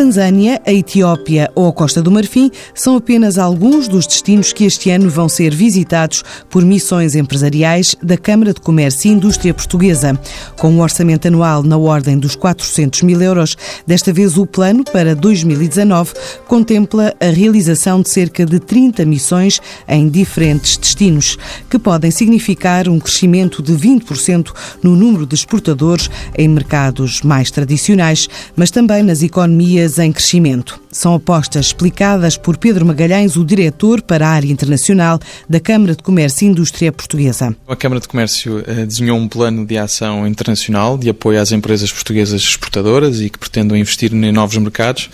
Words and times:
Tanzânia, 0.00 0.62
a 0.66 0.72
Etiópia 0.72 1.52
ou 1.54 1.68
a 1.68 1.72
Costa 1.74 2.00
do 2.00 2.10
Marfim 2.10 2.50
são 2.74 2.96
apenas 2.96 3.36
alguns 3.36 3.86
dos 3.86 4.06
destinos 4.06 4.50
que 4.50 4.64
este 4.64 4.88
ano 4.88 5.10
vão 5.10 5.28
ser 5.28 5.54
visitados 5.54 6.24
por 6.48 6.64
missões 6.64 7.14
empresariais 7.14 7.94
da 8.02 8.16
Câmara 8.16 8.54
de 8.54 8.62
Comércio 8.62 9.10
e 9.10 9.12
Indústria 9.12 9.52
Portuguesa. 9.52 10.18
Com 10.56 10.70
um 10.70 10.80
orçamento 10.80 11.28
anual 11.28 11.62
na 11.62 11.76
ordem 11.76 12.18
dos 12.18 12.34
400 12.34 13.02
mil 13.02 13.20
euros, 13.20 13.58
desta 13.86 14.10
vez 14.10 14.38
o 14.38 14.46
plano 14.46 14.84
para 14.84 15.14
2019 15.14 16.14
contempla 16.48 17.14
a 17.20 17.26
realização 17.26 18.00
de 18.00 18.08
cerca 18.08 18.46
de 18.46 18.58
30 18.58 19.04
missões 19.04 19.60
em 19.86 20.08
diferentes 20.08 20.78
destinos, 20.78 21.36
que 21.68 21.78
podem 21.78 22.10
significar 22.10 22.88
um 22.88 22.98
crescimento 22.98 23.62
de 23.62 23.74
20% 23.74 24.50
no 24.82 24.96
número 24.96 25.26
de 25.26 25.34
exportadores 25.34 26.10
em 26.38 26.48
mercados 26.48 27.20
mais 27.20 27.50
tradicionais, 27.50 28.30
mas 28.56 28.70
também 28.70 29.02
nas 29.02 29.22
economias 29.22 29.89
em 29.98 30.12
crescimento. 30.12 30.80
São 30.92 31.14
apostas 31.14 31.66
explicadas 31.66 32.36
por 32.36 32.56
Pedro 32.56 32.84
Magalhães, 32.84 33.36
o 33.36 33.44
diretor 33.44 34.02
para 34.02 34.26
a 34.26 34.30
área 34.30 34.50
internacional 34.50 35.20
da 35.48 35.60
Câmara 35.60 35.94
de 35.94 36.02
Comércio 36.02 36.44
e 36.44 36.48
Indústria 36.48 36.90
Portuguesa. 36.90 37.54
A 37.68 37.76
Câmara 37.76 38.00
de 38.00 38.08
Comércio 38.08 38.64
eh, 38.66 38.84
desenhou 38.86 39.16
um 39.16 39.28
plano 39.28 39.64
de 39.64 39.78
ação 39.78 40.26
internacional 40.26 40.98
de 40.98 41.08
apoio 41.08 41.40
às 41.40 41.52
empresas 41.52 41.92
portuguesas 41.92 42.40
exportadoras 42.42 43.20
e 43.20 43.30
que 43.30 43.38
pretendam 43.38 43.76
investir 43.76 44.12
em 44.12 44.32
novos 44.32 44.56
mercados, 44.56 45.08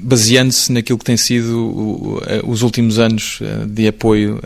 baseando-se 0.00 0.72
naquilo 0.72 0.98
que 0.98 1.04
tem 1.04 1.18
sido 1.18 2.22
eh, 2.26 2.40
os 2.44 2.62
últimos 2.62 2.98
anos 2.98 3.38
eh, 3.42 3.66
de 3.66 3.86
apoio 3.86 4.40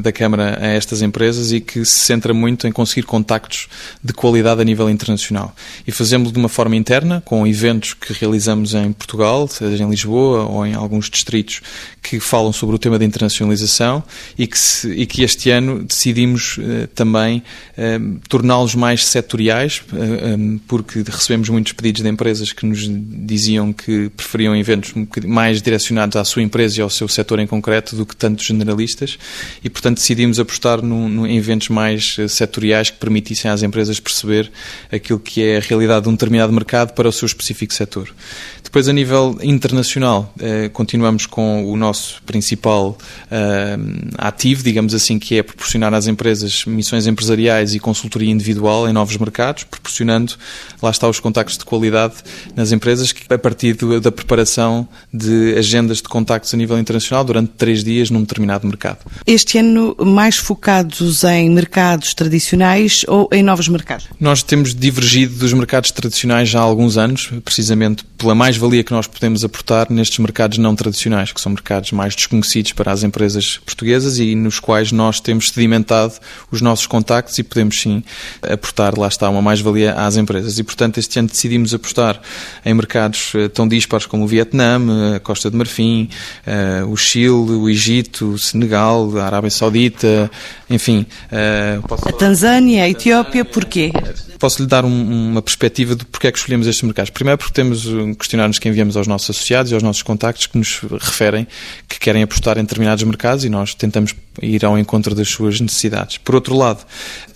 da 0.00 0.12
Câmara 0.12 0.58
a 0.60 0.66
estas 0.66 1.00
empresas 1.02 1.52
e 1.52 1.60
que 1.60 1.84
se 1.84 2.06
centra 2.06 2.34
muito 2.34 2.66
em 2.66 2.72
conseguir 2.72 3.04
contactos 3.04 3.68
de 4.02 4.12
qualidade 4.12 4.60
a 4.60 4.64
nível 4.64 4.90
internacional. 4.90 5.54
E 5.86 5.92
fazemos 5.92 6.30
de 6.30 6.38
uma 6.38 6.48
forma 6.48 6.76
interna, 6.76 7.22
com 7.24 7.46
eventos 7.46 7.94
que 7.94 8.12
realizamos 8.12 8.74
em 8.74 8.92
Portugal, 8.92 9.48
seja 9.48 9.82
em 9.82 9.88
Lisboa 9.88 10.25
ou 10.26 10.66
em 10.66 10.74
alguns 10.74 11.08
distritos, 11.10 11.60
que 12.02 12.20
falam 12.20 12.52
sobre 12.52 12.76
o 12.76 12.78
tema 12.78 12.98
da 12.98 13.04
internacionalização 13.04 14.02
e 14.38 14.46
que, 14.46 14.56
se, 14.56 14.88
e 14.92 15.06
que 15.06 15.22
este 15.24 15.50
ano 15.50 15.82
decidimos 15.82 16.56
eh, 16.60 16.86
também 16.94 17.42
eh, 17.76 17.98
torná-los 18.28 18.76
mais 18.76 19.04
setoriais, 19.04 19.82
eh, 19.92 20.36
porque 20.68 21.02
recebemos 21.04 21.48
muitos 21.48 21.72
pedidos 21.72 22.02
de 22.02 22.08
empresas 22.08 22.52
que 22.52 22.64
nos 22.64 22.86
diziam 22.88 23.72
que 23.72 24.08
preferiam 24.10 24.54
eventos 24.54 24.94
mais 25.26 25.60
direcionados 25.60 26.16
à 26.16 26.24
sua 26.24 26.42
empresa 26.42 26.78
e 26.78 26.82
ao 26.82 26.90
seu 26.90 27.08
setor 27.08 27.40
em 27.40 27.46
concreto 27.46 27.96
do 27.96 28.06
que 28.06 28.14
tantos 28.14 28.46
generalistas 28.46 29.18
e, 29.64 29.68
portanto, 29.68 29.96
decidimos 29.96 30.38
apostar 30.38 30.80
no, 30.82 31.08
no, 31.08 31.26
em 31.26 31.36
eventos 31.36 31.70
mais 31.70 32.16
setoriais 32.28 32.88
que 32.90 32.98
permitissem 32.98 33.50
às 33.50 33.64
empresas 33.64 33.98
perceber 33.98 34.50
aquilo 34.92 35.18
que 35.18 35.42
é 35.42 35.56
a 35.56 35.60
realidade 35.60 36.04
de 36.04 36.08
um 36.08 36.12
determinado 36.12 36.52
mercado 36.52 36.92
para 36.92 37.08
o 37.08 37.12
seu 37.12 37.26
específico 37.26 37.74
setor. 37.74 38.14
Depois, 38.62 38.88
a 38.88 38.92
nível 38.92 39.38
internacional, 39.42 40.15
eh, 40.40 40.68
continuamos 40.72 41.26
com 41.26 41.70
o 41.70 41.76
nosso 41.76 42.22
principal 42.24 42.96
eh, 43.30 43.76
ativo, 44.18 44.62
digamos 44.62 44.94
assim, 44.94 45.18
que 45.18 45.38
é 45.38 45.42
proporcionar 45.42 45.92
às 45.94 46.06
empresas 46.06 46.64
missões 46.66 47.06
empresariais 47.06 47.74
e 47.74 47.78
consultoria 47.78 48.30
individual 48.30 48.88
em 48.88 48.92
novos 48.92 49.16
mercados, 49.16 49.64
proporcionando, 49.64 50.34
lá 50.82 50.90
está, 50.90 51.08
os 51.08 51.20
contactos 51.20 51.58
de 51.58 51.64
qualidade 51.64 52.14
nas 52.54 52.72
empresas, 52.72 53.14
a 53.28 53.38
partir 53.38 53.74
do, 53.74 54.00
da 54.00 54.12
preparação 54.12 54.88
de 55.12 55.54
agendas 55.56 55.98
de 55.98 56.04
contactos 56.04 56.52
a 56.54 56.56
nível 56.56 56.78
internacional 56.78 57.24
durante 57.24 57.52
três 57.56 57.82
dias 57.82 58.10
num 58.10 58.20
determinado 58.20 58.66
mercado. 58.66 58.98
Este 59.26 59.58
ano, 59.58 59.96
mais 59.98 60.36
focados 60.36 61.24
em 61.24 61.50
mercados 61.50 62.14
tradicionais 62.14 63.04
ou 63.08 63.28
em 63.32 63.42
novos 63.42 63.68
mercados? 63.68 64.06
Nós 64.20 64.42
temos 64.42 64.74
divergido 64.74 65.34
dos 65.36 65.52
mercados 65.52 65.90
tradicionais 65.90 66.48
já 66.48 66.60
há 66.60 66.62
alguns 66.62 66.96
anos, 66.96 67.30
precisamente 67.44 68.04
pela 68.16 68.34
mais-valia 68.34 68.82
que 68.82 68.92
nós 68.92 69.06
podemos 69.06 69.44
aportar 69.44 69.90
nestes 70.06 70.18
mercados 70.18 70.58
não 70.58 70.74
tradicionais, 70.76 71.32
que 71.32 71.40
são 71.40 71.50
mercados 71.50 71.90
mais 71.90 72.14
desconhecidos 72.14 72.72
para 72.72 72.92
as 72.92 73.02
empresas 73.02 73.58
portuguesas 73.58 74.18
e 74.18 74.34
nos 74.34 74.60
quais 74.60 74.92
nós 74.92 75.20
temos 75.20 75.50
sedimentado 75.50 76.14
os 76.50 76.60
nossos 76.60 76.86
contactos 76.86 77.36
e 77.38 77.42
podemos 77.42 77.80
sim 77.80 78.02
aportar, 78.42 78.96
lá 78.96 79.08
está, 79.08 79.28
uma 79.28 79.42
mais-valia 79.42 79.94
às 79.94 80.16
empresas. 80.16 80.58
E, 80.58 80.62
portanto, 80.62 80.98
este 80.98 81.18
ano 81.18 81.28
decidimos 81.28 81.74
apostar 81.74 82.20
em 82.64 82.72
mercados 82.72 83.32
eh, 83.34 83.48
tão 83.48 83.66
dispares 83.66 84.06
como 84.06 84.24
o 84.24 84.26
Vietnã, 84.26 84.80
a 85.16 85.20
Costa 85.20 85.50
de 85.50 85.56
Marfim, 85.56 86.08
eh, 86.46 86.84
o 86.86 86.96
Chile, 86.96 87.28
o 87.28 87.68
Egito, 87.68 88.32
o 88.32 88.38
Senegal, 88.38 89.18
a 89.18 89.26
Arábia 89.26 89.50
Saudita, 89.50 90.30
enfim. 90.70 91.04
Eh, 91.32 91.80
a 91.90 92.12
Tanzânia, 92.12 92.84
a 92.84 92.88
Etiópia, 92.88 93.44
porquê? 93.44 93.92
Posso 94.38 94.62
lhe 94.62 94.68
dar 94.68 94.84
um, 94.84 95.30
uma 95.30 95.42
perspectiva 95.42 95.96
de 95.96 96.04
porque 96.04 96.28
é 96.28 96.32
que 96.32 96.38
escolhemos 96.38 96.66
estes 96.66 96.82
mercados. 96.82 97.10
Primeiro 97.10 97.38
porque 97.38 97.54
temos 97.54 97.86
questionários 98.18 98.58
que 98.58 98.68
enviamos 98.68 98.96
aos 98.96 99.06
nossos 99.06 99.30
associados 99.30 99.72
e 99.72 99.74
aos 99.74 99.82
nossos 99.82 99.95
contactos 100.02 100.46
que 100.46 100.58
nos 100.58 100.80
referem 101.00 101.46
que 101.88 101.98
querem 101.98 102.22
apostar 102.22 102.58
em 102.58 102.62
determinados 102.62 103.04
mercados 103.04 103.44
e 103.44 103.48
nós 103.48 103.74
tentamos 103.74 104.14
ir 104.42 104.64
ao 104.64 104.78
encontro 104.78 105.14
das 105.14 105.28
suas 105.28 105.60
necessidades. 105.60 106.18
Por 106.18 106.34
outro 106.34 106.56
lado, 106.56 106.84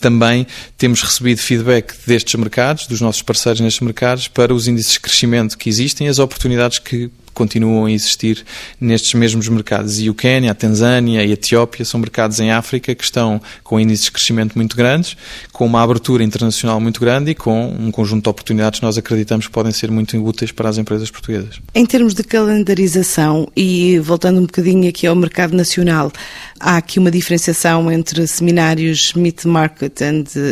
também 0.00 0.47
temos 0.76 1.03
recebido 1.03 1.38
feedback 1.38 1.94
destes 2.06 2.34
mercados, 2.34 2.87
dos 2.87 3.00
nossos 3.00 3.22
parceiros 3.22 3.60
nestes 3.60 3.81
mercados, 3.81 4.28
para 4.28 4.54
os 4.54 4.69
índices 4.69 4.94
de 4.94 5.00
crescimento 5.00 5.56
que 5.56 5.69
existem 5.69 6.06
e 6.06 6.10
as 6.10 6.19
oportunidades 6.19 6.78
que 6.78 7.10
continuam 7.35 7.87
a 7.87 7.93
existir 7.93 8.45
nestes 8.81 9.15
mesmos 9.15 9.49
mercados. 9.49 10.01
E 10.01 10.11
o 10.11 10.15
Quênia, 10.15 10.51
a 10.51 10.55
Tanzânia 10.55 11.25
e 11.25 11.31
a 11.31 11.33
Etiópia 11.33 11.85
são 11.85 12.01
mercados 12.01 12.41
em 12.41 12.51
África 12.51 12.95
que 12.95 13.05
estão 13.05 13.41
com 13.63 13.79
índices 13.79 14.07
de 14.07 14.13
crescimento 14.13 14.55
muito 14.57 14.77
grandes, 14.77 15.17
com 15.53 15.67
uma 15.67 15.83
abertura 15.83 16.23
internacional 16.23 16.81
muito 16.81 17.01
grande 17.01 17.33
e 17.33 17.35
com 17.35 17.69
um 17.69 17.91
conjunto 17.91 18.25
de 18.25 18.29
oportunidades 18.29 18.81
que 18.81 18.87
nós 18.87 18.99
acreditamos 18.99 19.47
que 19.47 19.53
podem 19.53 19.73
ser 19.73 19.91
muito 19.91 20.17
úteis 20.23 20.53
para 20.53 20.69
as 20.69 20.79
empresas 20.79 21.11
portuguesas. 21.11 21.61
Em 21.75 21.87
termos 21.87 22.15
de 22.15 22.25
calendarização 22.25 23.49
e 23.57 23.99
voltando 23.99 24.39
um 24.39 24.47
bocadinho 24.47 24.89
aqui 24.89 25.07
ao 25.07 25.15
mercado 25.15 25.55
nacional, 25.57 26.12
há 26.59 26.77
aqui 26.77 26.99
uma 26.99 27.11
diferenciação 27.11 27.91
entre 27.91 28.27
seminários 28.27 29.12
Meet 29.15 29.45
Market 29.45 30.01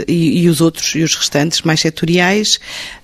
e, 0.07 0.43
e 0.43 0.49
os 0.49 0.61
outros 0.61 0.95
e 0.95 1.03
os 1.03 1.15
restantes 1.15 1.63
mais 1.63 1.81
setoriais. 1.81 2.59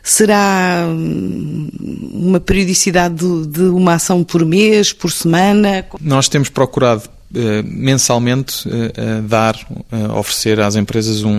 Será 0.07 0.85
hum, 0.87 1.67
uma 2.13 2.39
periodicidade 2.39 3.15
de, 3.15 3.47
de 3.47 3.63
uma 3.63 3.95
ação 3.95 4.23
por 4.23 4.45
mês, 4.45 4.93
por 4.93 5.11
semana? 5.11 5.87
Nós 5.99 6.29
temos 6.29 6.51
procurado 6.51 7.09
mensalmente 7.65 8.69
uh, 8.69 9.23
dar, 9.23 9.57
uh, 9.93 10.19
oferecer 10.19 10.61
às 10.61 10.77
empresas 10.77 11.23
um, 11.23 11.33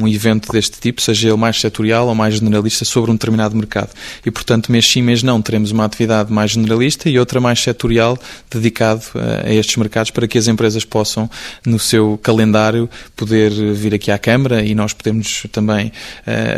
um, 0.00 0.08
evento 0.08 0.50
deste 0.50 0.80
tipo, 0.80 1.00
seja 1.02 1.28
ele 1.28 1.36
mais 1.36 1.60
setorial 1.60 2.08
ou 2.08 2.14
mais 2.14 2.36
generalista, 2.36 2.84
sobre 2.84 3.10
um 3.10 3.14
determinado 3.14 3.54
mercado. 3.54 3.90
E, 4.24 4.30
portanto, 4.30 4.72
mês 4.72 4.88
sim, 4.88 5.02
mês 5.02 5.22
não, 5.22 5.42
teremos 5.42 5.70
uma 5.70 5.84
atividade 5.84 6.32
mais 6.32 6.52
generalista 6.52 7.08
e 7.08 7.18
outra 7.18 7.40
mais 7.40 7.60
setorial 7.60 8.18
dedicado 8.50 9.02
a 9.44 9.52
estes 9.52 9.76
mercados 9.76 10.10
para 10.10 10.26
que 10.26 10.38
as 10.38 10.48
empresas 10.48 10.84
possam, 10.84 11.28
no 11.66 11.78
seu 11.78 12.18
calendário, 12.22 12.88
poder 13.16 13.50
vir 13.50 13.94
aqui 13.94 14.10
à 14.10 14.18
Câmara 14.18 14.62
e 14.62 14.74
nós 14.74 14.92
podemos 14.92 15.46
também 15.52 15.92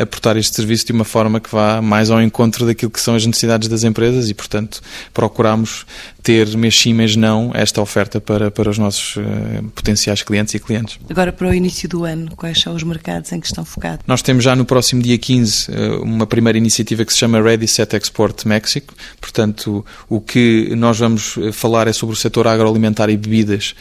aportar 0.01 0.37
este 0.37 0.55
serviço 0.55 0.87
de 0.87 0.93
uma 0.93 1.05
forma 1.05 1.41
que 1.41 1.51
vá 1.51 1.81
mais 1.81 2.11
ao 2.11 2.21
encontro 2.23 2.67
daquilo 2.67 2.91
que 2.91 3.01
são 3.01 3.15
as 3.15 3.27
necessidades 3.27 3.69
das 3.69 3.85
empresas 3.85 4.29
e, 4.31 4.35
portanto, 4.35 4.81
procuramos 5.13 5.87
ter 6.23 6.57
mês 6.57 6.81
sim, 6.81 6.95
mês 6.95 7.15
não 7.17 7.51
esta 7.55 7.83
oferta 7.83 8.19
para, 8.19 8.51
para 8.51 8.71
os 8.71 8.79
nossos 8.79 8.84
uh, 8.89 9.63
potenciais 9.75 10.23
clientes 10.23 10.55
e 10.55 10.59
clientes. 10.59 10.99
Agora, 11.09 11.33
para 11.33 11.49
o 11.49 11.55
início 11.55 11.89
do 11.89 12.05
ano, 12.05 12.35
quais 12.37 12.61
são 12.61 12.75
os 12.75 12.83
mercados 12.83 13.33
em 13.33 13.41
que 13.41 13.47
estão 13.47 13.65
focados? 13.65 14.05
Nós 14.07 14.23
temos 14.23 14.45
já 14.45 14.55
no 14.55 14.65
próximo 14.65 15.03
dia 15.03 15.19
15 15.19 15.71
uh, 15.71 16.03
uma 16.03 16.27
primeira 16.27 16.59
iniciativa 16.59 17.05
que 17.05 17.13
se 17.13 17.19
chama 17.19 17.41
Ready 17.41 17.69
Set 17.69 17.95
Export 17.95 18.47
México. 18.47 18.95
Portanto, 19.21 19.85
o 20.09 20.21
que 20.21 20.75
nós 20.77 20.99
vamos 20.99 21.37
eh, 21.39 21.53
falar 21.53 21.89
é 21.89 21.93
sobre 21.93 22.15
o 22.15 22.17
setor 22.17 22.47
agroalimentar 22.47 23.11
e 23.11 23.17
bebidas 23.17 23.75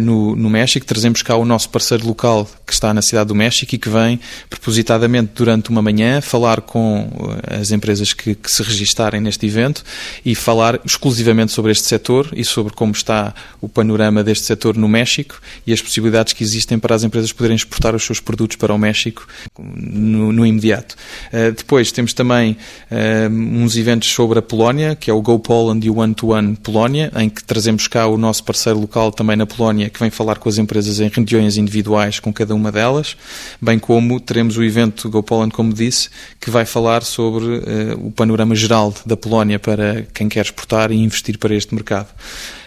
no, 0.00 0.34
no 0.36 0.50
México. 0.50 0.84
Trazemos 0.84 1.22
cá 1.22 1.36
o 1.36 1.44
nosso 1.44 1.70
parceiro 1.70 2.06
local 2.06 2.48
que 2.66 2.72
está 2.72 2.92
na 2.92 3.02
cidade 3.02 3.28
do 3.28 3.34
México 3.34 3.74
e 3.74 3.78
que 3.78 3.88
vem 3.88 4.20
propositadamente 4.48 5.32
durante 5.34 5.70
uma 5.70 5.82
manhã 5.82 6.20
falar 6.20 6.60
com 6.60 7.08
as 7.46 7.70
empresas 7.70 8.12
que, 8.12 8.34
que 8.34 8.50
se 8.50 8.62
registarem 8.62 9.20
neste 9.20 9.46
evento 9.46 9.82
e 10.24 10.34
falar 10.34 10.80
exclusivamente 10.84 11.52
sobre 11.52 11.72
este 11.72 11.84
setor 11.84 12.28
e 12.32 12.44
sobre 12.44 12.72
como 12.74 12.92
está 12.92 13.34
o 13.60 13.68
panorama 13.68 14.22
deste 14.22 14.46
setor 14.48 14.76
no 14.76 14.88
México 14.88 15.40
e 15.66 15.72
as 15.72 15.80
possibilidades 15.80 16.32
que 16.32 16.42
existem 16.42 16.78
para 16.78 16.94
as 16.94 17.04
empresas 17.04 17.32
poderem 17.32 17.56
exportar 17.56 17.94
os 17.94 18.02
seus 18.02 18.20
produtos 18.20 18.56
para 18.56 18.74
o 18.74 18.78
México 18.78 19.26
no, 19.58 20.32
no 20.32 20.44
imediato. 20.44 20.96
Uh, 21.32 21.52
depois 21.52 21.92
temos 21.92 22.12
também 22.12 22.56
uh, 22.90 23.32
uns 23.32 23.76
eventos 23.76 24.08
sobre 24.08 24.38
a 24.38 24.42
Polónia, 24.42 24.96
que 24.96 25.10
é 25.10 25.14
o 25.14 25.20
Go 25.20 25.38
Poland 25.38 25.86
e 25.86 25.90
o 25.90 25.98
One 25.98 26.14
to 26.14 26.28
One 26.28 26.56
Polónia, 26.56 27.12
em 27.16 27.28
que 27.28 27.44
trazemos 27.44 27.86
cá 27.86 28.06
o 28.06 28.16
nosso 28.16 28.42
parceiro 28.44 28.80
local 28.80 29.12
também 29.12 29.36
na 29.36 29.46
Polónia, 29.46 29.90
que 29.90 30.00
vem 30.00 30.10
falar 30.10 30.38
com 30.38 30.48
as 30.48 30.58
empresas 30.58 31.00
em 31.00 31.08
reuniões 31.08 31.56
individuais 31.56 32.18
com 32.18 32.32
cada 32.32 32.54
uma 32.54 32.72
delas, 32.72 33.16
bem 33.60 33.78
como 33.78 34.18
teremos 34.20 34.56
o 34.56 34.64
evento 34.64 35.08
Go 35.10 35.22
Poland, 35.22 35.52
como 35.52 35.72
disse, 35.72 36.08
que 36.40 36.50
vai 36.50 36.64
falar 36.64 37.02
sobre 37.02 37.44
uh, 37.44 38.06
o 38.06 38.10
panorama 38.10 38.54
geral 38.54 38.94
da 39.04 39.16
Polónia 39.16 39.58
para 39.58 40.06
quem 40.14 40.28
quer 40.28 40.44
exportar 40.44 40.90
e 40.90 40.96
investir 40.96 41.38
para 41.38 41.54
este 41.54 41.74
mercado. 41.74 42.08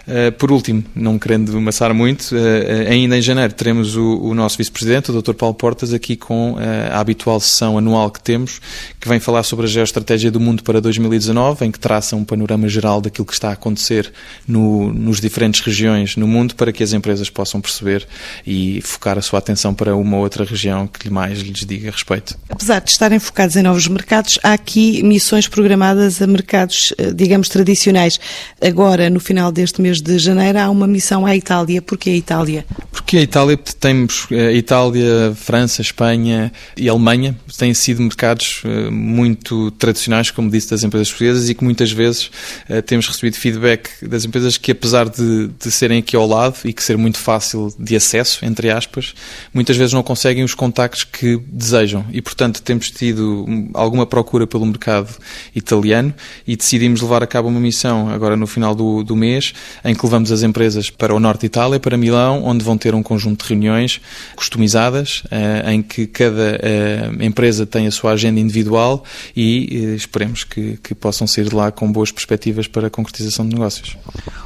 Eh, 0.07 0.31
por 0.31 0.51
último, 0.51 0.83
não 0.95 1.19
querendo 1.19 1.56
amassar 1.56 1.94
muito, 1.94 2.36
uh, 2.36 2.89
ainda 2.89 3.18
em 3.18 3.21
janeiro 3.21 3.53
teremos 3.53 3.95
o, 3.95 4.19
o 4.21 4.33
nosso 4.33 4.57
vice-presidente, 4.57 5.12
o 5.12 5.21
Dr. 5.21 5.33
Paulo 5.33 5.53
Portas, 5.53 5.94
aqui 5.94 6.15
com 6.15 6.56
a 6.92 7.00
habitual 7.00 7.39
sessão 7.39 7.77
anual 7.77 8.09
que 8.09 8.21
temos, 8.21 8.59
que 9.00 9.07
vem 9.07 9.19
falar 9.19 9.44
sobre 9.44 9.65
a 9.65 9.69
geoestratégia 9.69 10.31
do 10.31 10.39
mundo 10.39 10.63
para 10.63 10.81
2019, 10.81 11.65
em 11.65 11.71
que 11.71 11.80
traça 11.80 12.15
um 12.15 12.24
panorama 12.24 12.68
geral 12.68 13.01
daquilo 13.01 13.25
que 13.25 13.33
está 13.33 13.50
a 13.50 13.53
acontecer 13.53 14.12
no, 14.48 14.92
nos 14.94 15.19
diferentes 15.19 15.62
regiões 15.62 16.15
no 16.15 16.27
mundo, 16.27 16.56
para 16.56 16.71
que 16.71 16.83
as 16.83 16.94
empresas 16.94 17.30
possam 17.30 17.62
perceber 17.62 18.07
e 18.45 18.81
focar 18.81 19.18
a 19.18 19.21
sua 19.21 19.39
atenção 19.39 19.74
para 19.74 19.95
uma 19.95 20.18
outra 20.18 20.44
região 20.44 20.88
que 20.88 21.09
mais 21.09 21.39
lhes 21.39 21.65
diga 21.65 21.92
respeito. 21.92 22.38
Apesar 22.50 22.80
de 22.80 22.92
estarem 22.92 23.19
focados 23.19 23.56
em 23.56 23.63
novos 23.63 23.88
mercados, 23.88 24.39
há 24.44 24.53
aqui 24.53 25.03
missões 25.03 25.48
programadas 25.48 26.21
a 26.21 26.27
mercados, 26.27 26.94
digamos, 27.15 27.50
tradicionais. 27.50 28.19
Agora, 28.62 29.09
no 29.09 29.19
final 29.19 29.51
deste 29.51 29.81
mês 29.81 29.91
mês 29.92 30.02
de 30.02 30.18
janeiro 30.18 30.58
há 30.58 30.70
uma 30.70 30.88
missão 30.88 31.26
à 31.26 31.36
Itália. 31.36 31.82
Porquê 31.82 32.12
a 32.12 32.16
Itália? 32.16 32.66
Porque 32.92 33.18
a 33.18 33.22
Itália, 33.22 33.58
temos 33.58 34.28
a 34.32 34.36
eh, 34.36 34.54
Itália, 34.54 35.34
França, 35.36 35.82
Espanha 35.82 36.52
e 36.78 36.88
Alemanha, 36.88 37.36
têm 37.58 37.74
sido 37.74 38.02
mercados 38.02 38.62
eh, 38.64 38.90
muito 38.90 39.70
tradicionais, 39.72 40.32
como 40.32 40.50
disse, 40.50 40.70
das 40.70 40.84
empresas 40.84 41.10
portuguesas 41.10 41.50
e 41.50 41.56
que 41.56 41.64
muitas 41.64 41.92
vezes 41.92 42.32
eh, 42.70 42.82
temos 42.82 43.08
recebido 43.08 43.36
feedback 43.36 43.90
das 44.02 44.24
empresas 44.24 44.58
que, 44.58 44.72
apesar 44.72 45.10
de, 45.10 45.50
de 45.60 45.72
serem 45.72 46.00
aqui 46.00 46.16
ao 46.16 46.26
lado 46.26 46.56
e 46.64 46.72
que 46.72 46.84
ser 46.84 46.98
muito 46.98 47.18
fácil 47.18 47.74
de 47.78 47.96
acesso, 47.96 48.46
entre 48.46 48.70
aspas, 48.70 49.14
muitas 49.54 49.76
vezes 49.76 49.92
não 49.92 50.04
conseguem 50.04 50.44
os 50.44 50.54
contactos 50.54 51.04
que 51.04 51.38
desejam 51.48 52.06
e, 52.14 52.22
portanto, 52.22 52.62
temos 52.62 52.90
tido 52.92 53.46
alguma 53.74 54.06
procura 54.06 54.48
pelo 54.48 54.66
mercado 54.66 55.10
italiano 55.54 56.14
e 56.48 56.56
decidimos 56.56 57.02
levar 57.02 57.24
a 57.24 57.28
cabo 57.28 57.50
uma 57.50 57.60
missão 57.60 58.10
agora 58.10 58.38
no 58.38 58.48
final 58.48 58.74
do, 58.74 59.04
do 59.04 59.16
mês 59.16 59.54
em 59.83 59.95
que 59.95 60.06
levamos 60.06 60.31
as 60.31 60.44
empresas 60.44 60.89
para 60.89 61.13
o 61.13 61.19
norte 61.19 61.42
de 61.42 61.45
Itália, 61.48 61.80
para 61.80 61.98
Milão, 61.98 62.44
onde 62.44 62.63
vão 62.63 62.78
ter 62.78 62.94
um 62.94 63.04
conjunto 63.04 63.44
de 63.44 63.50
reuniões 63.50 64.00
customizadas, 64.36 65.24
eh, 65.31 65.74
em 65.74 65.81
que 65.81 66.07
cada 66.07 66.60
eh, 66.62 67.12
empresa 67.22 67.66
tem 67.66 67.88
a 67.88 67.92
sua 67.92 68.12
agenda 68.12 68.39
individual 68.39 69.04
e 69.36 69.69
eh, 69.72 69.95
esperemos 69.95 70.44
que, 70.44 70.78
que 70.83 70.94
possam 70.94 71.25
sair 71.25 71.50
de 71.50 71.56
lá 71.56 71.72
com 71.72 71.92
boas 71.92 72.12
perspectivas 72.12 72.68
para 72.68 72.88
a 72.88 72.89
concretização 72.89 73.48
de 73.48 73.56
negócios. 73.56 73.98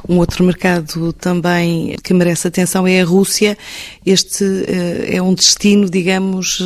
Um 0.08 0.18
outro 0.18 0.44
mercado 0.44 1.12
também 1.12 1.96
que 2.02 2.14
merece 2.14 2.48
atenção 2.48 2.86
é 2.86 3.00
a 3.00 3.04
Rússia. 3.04 3.58
Este 4.04 4.44
é 5.08 5.20
um 5.20 5.34
destino, 5.34 5.90
digamos, 5.90 6.62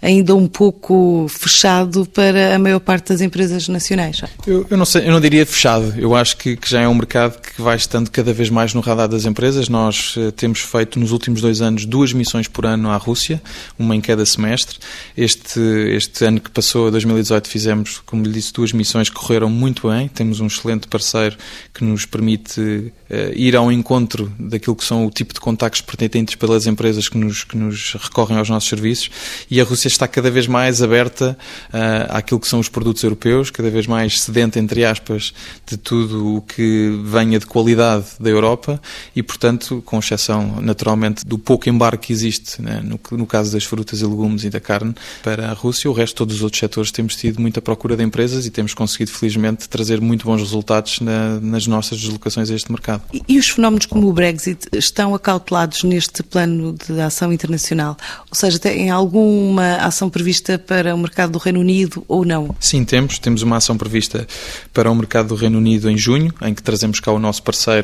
ainda 0.00 0.34
um 0.34 0.48
pouco 0.48 1.26
fechado 1.28 2.04
para 2.06 2.56
a 2.56 2.58
maior 2.58 2.80
parte 2.80 3.12
das 3.12 3.20
empresas 3.20 3.68
nacionais. 3.68 4.20
Eu, 4.46 4.66
eu 4.68 4.76
não 4.76 4.84
sei, 4.84 5.06
eu 5.06 5.12
não 5.12 5.20
diria 5.20 5.46
fechado. 5.46 5.94
Eu 5.96 6.14
acho 6.14 6.36
que, 6.36 6.56
que 6.56 6.68
já 6.68 6.80
é 6.80 6.88
um 6.88 6.94
mercado 6.94 7.40
que 7.40 7.62
vai 7.62 7.76
estando 7.76 8.01
cada 8.10 8.32
vez 8.32 8.50
mais 8.50 8.74
no 8.74 8.80
radar 8.80 9.08
das 9.08 9.24
empresas. 9.24 9.68
Nós 9.68 10.16
uh, 10.16 10.32
temos 10.32 10.60
feito 10.60 10.98
nos 10.98 11.12
últimos 11.12 11.40
dois 11.40 11.60
anos 11.60 11.84
duas 11.84 12.12
missões 12.12 12.48
por 12.48 12.66
ano 12.66 12.90
à 12.90 12.96
Rússia, 12.96 13.42
uma 13.78 13.94
em 13.94 14.00
cada 14.00 14.24
semestre. 14.24 14.78
Este, 15.16 15.60
este 15.60 16.24
ano 16.24 16.40
que 16.40 16.50
passou, 16.50 16.90
2018, 16.90 17.48
fizemos, 17.48 18.02
como 18.06 18.24
lhe 18.24 18.32
disse, 18.32 18.52
duas 18.52 18.72
missões 18.72 19.08
que 19.08 19.16
correram 19.16 19.50
muito 19.50 19.88
bem. 19.88 20.08
Temos 20.08 20.40
um 20.40 20.46
excelente 20.46 20.88
parceiro 20.88 21.36
que 21.74 21.84
nos 21.84 22.06
permite 22.06 22.60
uh, 22.60 22.92
ir 23.34 23.54
ao 23.54 23.70
encontro 23.70 24.32
daquilo 24.38 24.74
que 24.74 24.84
são 24.84 25.06
o 25.06 25.10
tipo 25.10 25.34
de 25.34 25.40
contactos 25.40 25.80
pertinentes 25.80 26.34
pelas 26.34 26.66
empresas 26.66 27.08
que 27.08 27.18
nos, 27.18 27.44
que 27.44 27.56
nos 27.56 27.94
recorrem 27.94 28.38
aos 28.38 28.48
nossos 28.48 28.68
serviços. 28.68 29.10
E 29.50 29.60
a 29.60 29.64
Rússia 29.64 29.88
está 29.88 30.08
cada 30.08 30.30
vez 30.30 30.46
mais 30.46 30.82
aberta 30.82 31.36
uh, 31.68 32.16
àquilo 32.16 32.40
que 32.40 32.48
são 32.48 32.58
os 32.58 32.68
produtos 32.68 33.02
europeus, 33.02 33.50
cada 33.50 33.70
vez 33.70 33.86
mais 33.86 34.20
sedenta, 34.20 34.58
entre 34.58 34.84
aspas, 34.84 35.34
de 35.66 35.76
tudo 35.76 36.36
o 36.36 36.40
que 36.40 36.90
venha 37.04 37.38
de 37.38 37.46
qualidade 37.46 37.91
da 37.98 38.30
Europa 38.30 38.80
e, 39.14 39.22
portanto, 39.22 39.82
com 39.84 39.98
exceção 39.98 40.60
naturalmente 40.60 41.24
do 41.24 41.38
pouco 41.38 41.68
embarque 41.68 42.02
que 42.02 42.12
existe 42.12 42.60
né, 42.60 42.80
no, 42.82 42.98
no, 43.16 43.26
caso 43.26 43.52
das 43.52 43.64
frutas 43.64 44.00
e 44.00 44.06
legumes 44.06 44.44
e 44.44 44.50
da 44.50 44.60
carne 44.60 44.94
para 45.22 45.50
a 45.50 45.52
Rússia, 45.52 45.90
o 45.90 45.94
resto, 45.94 46.16
todos 46.16 46.36
os 46.36 46.42
outros 46.42 46.58
setores, 46.58 46.90
temos 46.90 47.14
tido 47.16 47.40
muita 47.40 47.62
procura 47.62 47.96
de 47.96 48.02
empresas 48.02 48.44
e 48.44 48.50
temos 48.50 48.74
conseguido, 48.74 49.12
felizmente, 49.12 49.68
trazer 49.68 50.00
muito 50.00 50.26
bons 50.26 50.40
resultados 50.40 51.00
na, 51.00 51.40
nas 51.40 51.66
nossas 51.66 52.00
deslocações 52.00 52.50
a 52.50 52.54
este 52.54 52.70
mercado. 52.70 53.02
E, 53.12 53.22
e 53.28 53.38
os 53.38 53.48
fenómenos 53.48 53.86
como 53.86 54.08
o 54.08 54.12
Brexit 54.12 54.68
estão 54.72 55.14
acautelados 55.14 55.84
neste 55.84 56.22
plano 56.22 56.74
de 56.74 57.00
ação 57.00 57.32
internacional? 57.32 57.96
Ou 58.30 58.36
seja, 58.36 58.58
tem 58.58 58.90
alguma 58.90 59.76
ação 59.76 60.10
prevista 60.10 60.58
para 60.58 60.94
o 60.94 60.98
mercado 60.98 61.32
do 61.32 61.38
Reino 61.38 61.60
Unido 61.60 62.04
ou 62.08 62.24
não? 62.24 62.54
Sim, 62.58 62.84
temos. 62.84 63.18
Temos 63.18 63.42
uma 63.42 63.56
ação 63.56 63.76
prevista 63.76 64.26
para 64.72 64.90
o 64.90 64.94
mercado 64.94 65.28
do 65.28 65.34
Reino 65.34 65.58
Unido 65.58 65.90
em 65.90 65.96
junho, 65.96 66.32
em 66.42 66.54
que 66.54 66.62
trazemos 66.62 67.00
cá 67.00 67.12
o 67.12 67.18
nosso 67.18 67.42
parceiro 67.42 67.81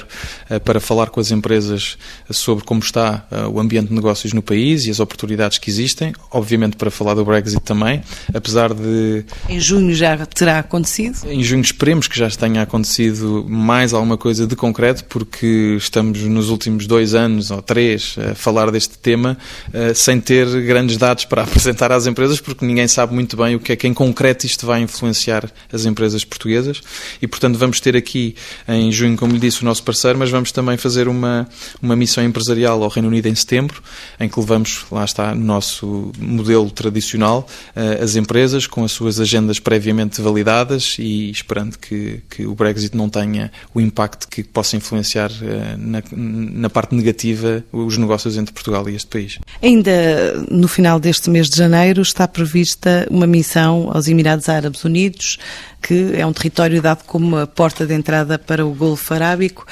eh, 0.49 0.59
para 0.59 0.81
falar 0.81 1.11
com 1.11 1.21
as 1.21 1.31
empresas 1.31 1.97
sobre 2.31 2.65
como 2.65 2.81
está 2.81 3.27
eh, 3.31 3.47
o 3.47 3.61
ambiente 3.61 3.89
de 3.89 3.95
negócios 3.95 4.33
no 4.33 4.43
país 4.43 4.87
e 4.87 4.91
as 4.91 5.01
oportunidades 5.01 5.59
que 5.59 5.71
existem, 5.71 6.13
obviamente 6.31 6.77
para 6.77 6.91
falar 6.91 7.15
do 7.15 7.25
Brexit 7.25 7.61
também, 7.61 8.03
apesar 8.33 8.75
de... 8.75 9.25
Em 9.49 9.61
junho 9.61 9.95
já 9.95 10.17
terá 10.27 10.59
acontecido? 10.61 11.19
Em 11.27 11.43
junho 11.43 11.63
esperemos 11.63 12.09
que 12.09 12.19
já 12.19 12.29
tenha 12.31 12.63
acontecido 12.63 13.45
mais 13.49 13.93
alguma 13.93 14.17
coisa 14.17 14.47
de 14.47 14.55
concreto, 14.55 15.05
porque 15.05 15.77
estamos 15.79 16.21
nos 16.23 16.51
últimos 16.51 16.87
dois 16.87 17.15
anos 17.15 17.51
ou 17.51 17.63
três 17.63 18.17
a 18.19 18.35
falar 18.35 18.71
deste 18.71 18.99
tema 18.99 19.37
eh, 19.73 19.95
sem 19.95 20.21
ter 20.21 20.47
grandes 20.63 20.97
dados 20.97 21.25
para 21.25 21.43
apresentar 21.45 21.93
às 21.93 22.07
empresas, 22.07 22.41
porque 22.41 22.65
ninguém 22.65 22.89
sabe 22.89 23.15
muito 23.15 23.37
bem 23.37 23.55
o 23.55 23.61
que 23.61 23.73
é 23.73 23.77
que 23.77 23.87
em 23.87 23.95
concreto 23.95 24.47
isto 24.47 24.67
vai 24.67 24.81
influenciar 24.81 25.51
as 25.73 25.85
empresas 25.85 26.25
portuguesas 26.25 26.81
e, 27.21 27.27
portanto, 27.27 27.59
vamos 27.59 27.81
ter 27.81 27.97
aqui 27.97 28.35
em 28.67 28.91
junho, 28.93 29.17
como 29.17 29.33
lhe 29.33 29.39
disse, 29.39 29.63
o 29.63 29.65
nosso 29.65 29.83
parceiro, 29.89 30.19
mas 30.19 30.31
vamos 30.31 30.53
também 30.53 30.77
fazer 30.77 31.09
uma, 31.09 31.49
uma 31.81 31.97
missão 31.97 32.23
empresarial 32.23 32.83
ao 32.83 32.91
Reino 32.91 33.09
Unido 33.09 33.27
em 33.27 33.35
setembro, 33.35 33.83
em 34.21 34.29
que 34.29 34.39
levamos, 34.39 34.85
lá 34.93 35.03
está, 35.03 35.35
no 35.35 35.43
nosso 35.43 36.13
modelo 36.19 36.71
tradicional, 36.71 37.49
eh, 37.75 38.01
as 38.03 38.15
empresas 38.15 38.67
com 38.67 38.85
as 38.85 38.93
suas 38.93 39.19
agendas 39.19 39.59
previamente 39.59 40.21
validadas 40.21 40.97
e 40.99 41.31
esperando 41.31 41.79
que, 41.79 42.21
que 42.29 42.45
o 42.45 42.55
Brexit 42.55 42.95
não 42.95 43.09
tenha 43.09 43.51
o 43.73 43.81
impacto 43.81 44.29
que 44.29 44.45
possa 44.45 44.77
influenciar 44.77 45.31
eh, 45.41 45.77
na, 45.79 46.03
na 46.13 46.69
parte 46.69 46.95
negativa 46.95 47.65
os 47.73 47.97
negócios 47.97 48.37
entre 48.37 48.53
Portugal 48.53 48.87
e 48.91 48.95
este 48.95 49.09
país. 49.09 49.39
Ainda 49.63 50.35
no 50.51 50.69
final 50.69 51.01
deste 51.01 51.31
mês 51.31 51.49
de 51.49 51.57
janeiro 51.57 52.03
está 52.03 52.29
prevista 52.29 53.07
uma 53.11 53.27
missão 53.27 53.91
aos 53.91 54.07
Emirados 54.07 54.51
Árabes 54.51 54.85
Unidos, 54.85 55.39
que 55.81 56.13
é 56.15 56.27
um 56.27 56.33
território 56.33 56.83
dado 56.83 57.05
como 57.05 57.37
a 57.37 57.47
porta 57.47 57.87
de 57.87 57.95
entrada 57.95 58.39
para 58.39 58.65
o 58.67 58.75
Golfo 58.75 59.15
Arábico. 59.15 59.67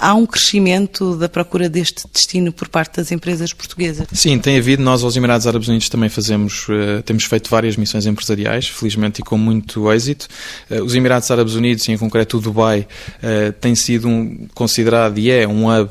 Há 0.00 0.14
um 0.14 0.24
crescimento 0.24 1.14
da 1.14 1.28
procura 1.28 1.68
deste 1.68 2.04
destino 2.10 2.50
por 2.50 2.68
parte 2.68 2.96
das 2.96 3.12
empresas 3.12 3.52
portuguesas? 3.52 4.06
Sim, 4.14 4.38
tem 4.38 4.56
havido. 4.56 4.82
Nós, 4.82 5.04
aos 5.04 5.14
Emirados 5.14 5.46
Árabes 5.46 5.68
Unidos, 5.68 5.90
também 5.90 6.08
fazemos, 6.08 6.66
uh, 6.70 7.02
temos 7.04 7.24
feito 7.24 7.50
várias 7.50 7.76
missões 7.76 8.06
empresariais, 8.06 8.66
felizmente 8.66 9.20
e 9.20 9.22
com 9.22 9.36
muito 9.36 9.92
êxito. 9.92 10.26
Uh, 10.70 10.82
os 10.82 10.94
Emirados 10.94 11.30
Árabes 11.30 11.52
Unidos, 11.52 11.86
e 11.86 11.92
em 11.92 11.98
concreto 11.98 12.38
o 12.38 12.40
Dubai, 12.40 12.88
uh, 13.22 13.52
tem 13.60 13.74
sido 13.74 14.08
um, 14.08 14.48
considerado 14.54 15.18
e 15.18 15.30
é 15.30 15.46
um 15.46 15.66
hub 15.68 15.90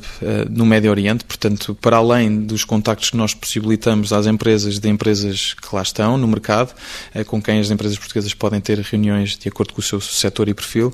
no 0.50 0.66
Médio 0.66 0.90
Oriente, 0.90 1.24
portanto, 1.24 1.76
para 1.80 1.96
além 1.98 2.40
dos 2.40 2.64
contactos 2.64 3.10
que 3.10 3.16
nós 3.16 3.32
possibilitamos 3.32 4.12
às 4.12 4.26
empresas 4.26 4.80
de 4.80 4.88
empresas 4.88 5.54
que 5.54 5.72
lá 5.72 5.82
estão 5.82 6.18
no 6.18 6.26
mercado, 6.26 6.74
com 7.26 7.40
quem 7.40 7.60
as 7.60 7.70
empresas 7.70 7.96
portuguesas 7.96 8.34
podem 8.34 8.60
ter 8.60 8.78
reuniões 8.80 9.36
de 9.36 9.48
acordo 9.48 9.72
com 9.72 9.80
o 9.80 9.82
seu 9.82 10.00
setor 10.00 10.48
e 10.48 10.54
perfil, 10.54 10.92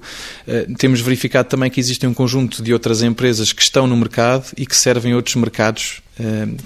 temos 0.78 1.00
verificado 1.00 1.48
também 1.48 1.70
que 1.70 1.80
existe 1.80 2.06
um 2.06 2.14
conjunto 2.14 2.62
de 2.62 2.72
outras 2.72 3.02
empresas 3.06 3.52
que 3.52 3.62
estão 3.62 3.86
no 3.86 3.96
mercado 3.96 4.46
e 4.56 4.66
que 4.66 4.76
servem 4.76 5.14
outros 5.14 5.36
mercados 5.36 6.02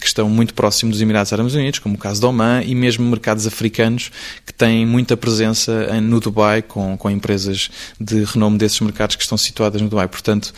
que 0.01 0.07
estão 0.07 0.29
muito 0.29 0.55
próximos 0.55 0.95
dos 0.95 1.03
Emirados 1.03 1.33
Árabes 1.33 1.55
Unidos, 1.55 1.79
como 1.79 1.97
o 1.97 1.99
caso 1.99 2.21
do 2.21 2.29
Oman, 2.29 2.63
e 2.63 2.75
mesmo 2.75 3.09
mercados 3.09 3.47
africanos 3.47 4.11
que 4.47 4.53
têm 4.53 4.87
muita 4.87 5.17
presença 5.17 6.01
no 6.01 6.21
Dubai, 6.21 6.63
com, 6.63 6.97
com 6.97 7.11
empresas 7.11 7.71
de 8.01 8.25
renome 8.25 8.59
desses 8.59 8.81
mercados 8.81 9.17
que 9.17 9.23
estão 9.23 9.37
situadas 9.37 9.81
no 9.81 9.89
Dubai. 9.89 10.09
Portanto, 10.09 10.53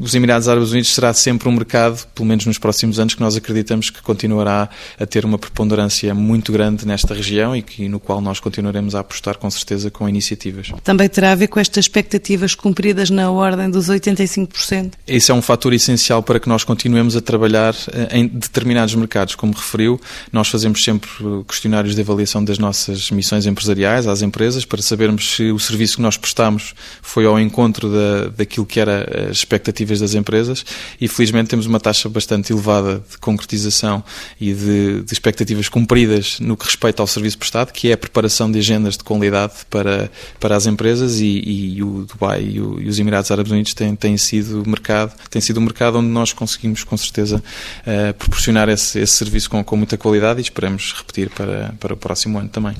os 0.00 0.14
Emirados 0.14 0.48
Árabes 0.48 0.70
Unidos 0.70 0.94
será 0.94 1.12
sempre 1.12 1.48
um 1.48 1.52
mercado, 1.52 2.06
pelo 2.14 2.28
menos 2.28 2.46
nos 2.46 2.58
próximos 2.58 2.98
anos, 2.98 3.14
que 3.14 3.20
nós 3.20 3.36
acreditamos 3.36 3.90
que 3.90 4.02
continuará 4.02 4.68
a 4.98 5.06
ter 5.06 5.24
uma 5.24 5.38
preponderância 5.38 6.14
muito 6.14 6.52
grande 6.52 6.86
nesta 6.86 7.14
região 7.14 7.56
e 7.56 7.62
que, 7.62 7.88
no 7.88 7.98
qual 7.98 8.20
nós 8.20 8.40
continuaremos 8.40 8.94
a 8.94 9.00
apostar 9.00 9.38
com 9.38 9.50
certeza 9.50 9.90
com 9.90 10.08
iniciativas. 10.08 10.72
Também 10.84 11.08
terá 11.08 11.32
a 11.32 11.34
ver 11.34 11.48
com 11.48 11.58
estas 11.58 11.84
expectativas 11.84 12.54
cumpridas 12.54 13.10
na 13.10 13.30
ordem 13.30 13.70
dos 13.70 13.88
85%? 13.88 14.92
Esse 15.06 15.30
é 15.30 15.34
um 15.34 15.42
fator 15.42 15.72
essencial 15.72 16.22
para 16.22 16.38
que 16.38 16.48
nós 16.48 16.64
continuemos 16.64 17.16
a 17.16 17.20
trabalhar 17.20 17.74
eh, 17.92 18.11
em 18.12 18.26
determinados 18.26 18.94
mercados. 18.94 19.34
Como 19.34 19.52
referiu, 19.52 20.00
nós 20.30 20.48
fazemos 20.48 20.82
sempre 20.82 21.10
questionários 21.48 21.94
de 21.94 22.00
avaliação 22.00 22.44
das 22.44 22.58
nossas 22.58 23.10
missões 23.10 23.46
empresariais 23.46 24.06
às 24.06 24.22
empresas 24.22 24.64
para 24.64 24.82
sabermos 24.82 25.36
se 25.36 25.50
o 25.50 25.58
serviço 25.58 25.96
que 25.96 26.02
nós 26.02 26.16
prestamos 26.16 26.74
foi 27.00 27.26
ao 27.26 27.38
encontro 27.40 27.90
da, 27.90 28.28
daquilo 28.28 28.66
que 28.66 28.78
era 28.78 29.28
as 29.30 29.38
expectativas 29.38 30.00
das 30.00 30.14
empresas 30.14 30.64
e 31.00 31.08
felizmente 31.08 31.48
temos 31.48 31.66
uma 31.66 31.80
taxa 31.80 32.08
bastante 32.08 32.52
elevada 32.52 33.02
de 33.10 33.18
concretização 33.18 34.02
e 34.40 34.52
de, 34.52 35.02
de 35.02 35.12
expectativas 35.12 35.68
cumpridas 35.68 36.38
no 36.40 36.56
que 36.56 36.64
respeita 36.64 37.02
ao 37.02 37.06
serviço 37.06 37.38
prestado, 37.38 37.72
que 37.72 37.90
é 37.90 37.92
a 37.92 37.96
preparação 37.96 38.50
de 38.50 38.58
agendas 38.58 38.96
de 38.96 39.04
qualidade 39.04 39.52
para, 39.70 40.10
para 40.38 40.56
as 40.56 40.66
empresas 40.66 41.20
e, 41.20 41.42
e 41.76 41.82
o 41.82 42.06
Dubai 42.10 42.42
e, 42.42 42.60
o, 42.60 42.80
e, 42.80 42.88
os 42.88 42.98
Emirados 42.98 43.30
Árabes 43.30 43.52
Unidos 43.52 43.74
têm, 43.74 43.94
têm 43.94 44.16
sido 44.16 44.62
mercado, 44.66 45.12
tem 45.30 45.40
sido 45.40 45.60
um 45.60 45.62
mercado 45.62 45.98
onde 45.98 46.08
nós 46.08 46.32
conseguimos 46.32 46.84
com 46.84 46.96
certeza 46.96 47.42
uh, 47.86 48.01
proporcionar 48.10 48.68
esse, 48.68 48.98
esse 48.98 49.12
serviço 49.12 49.48
com, 49.48 49.62
com 49.62 49.76
muita 49.76 49.96
qualidade 49.96 50.40
e 50.40 50.42
esperamos 50.42 50.94
repetir 50.96 51.30
para, 51.30 51.74
para 51.78 51.94
o 51.94 51.96
próximo 51.96 52.38
ano 52.38 52.48
também. 52.48 52.74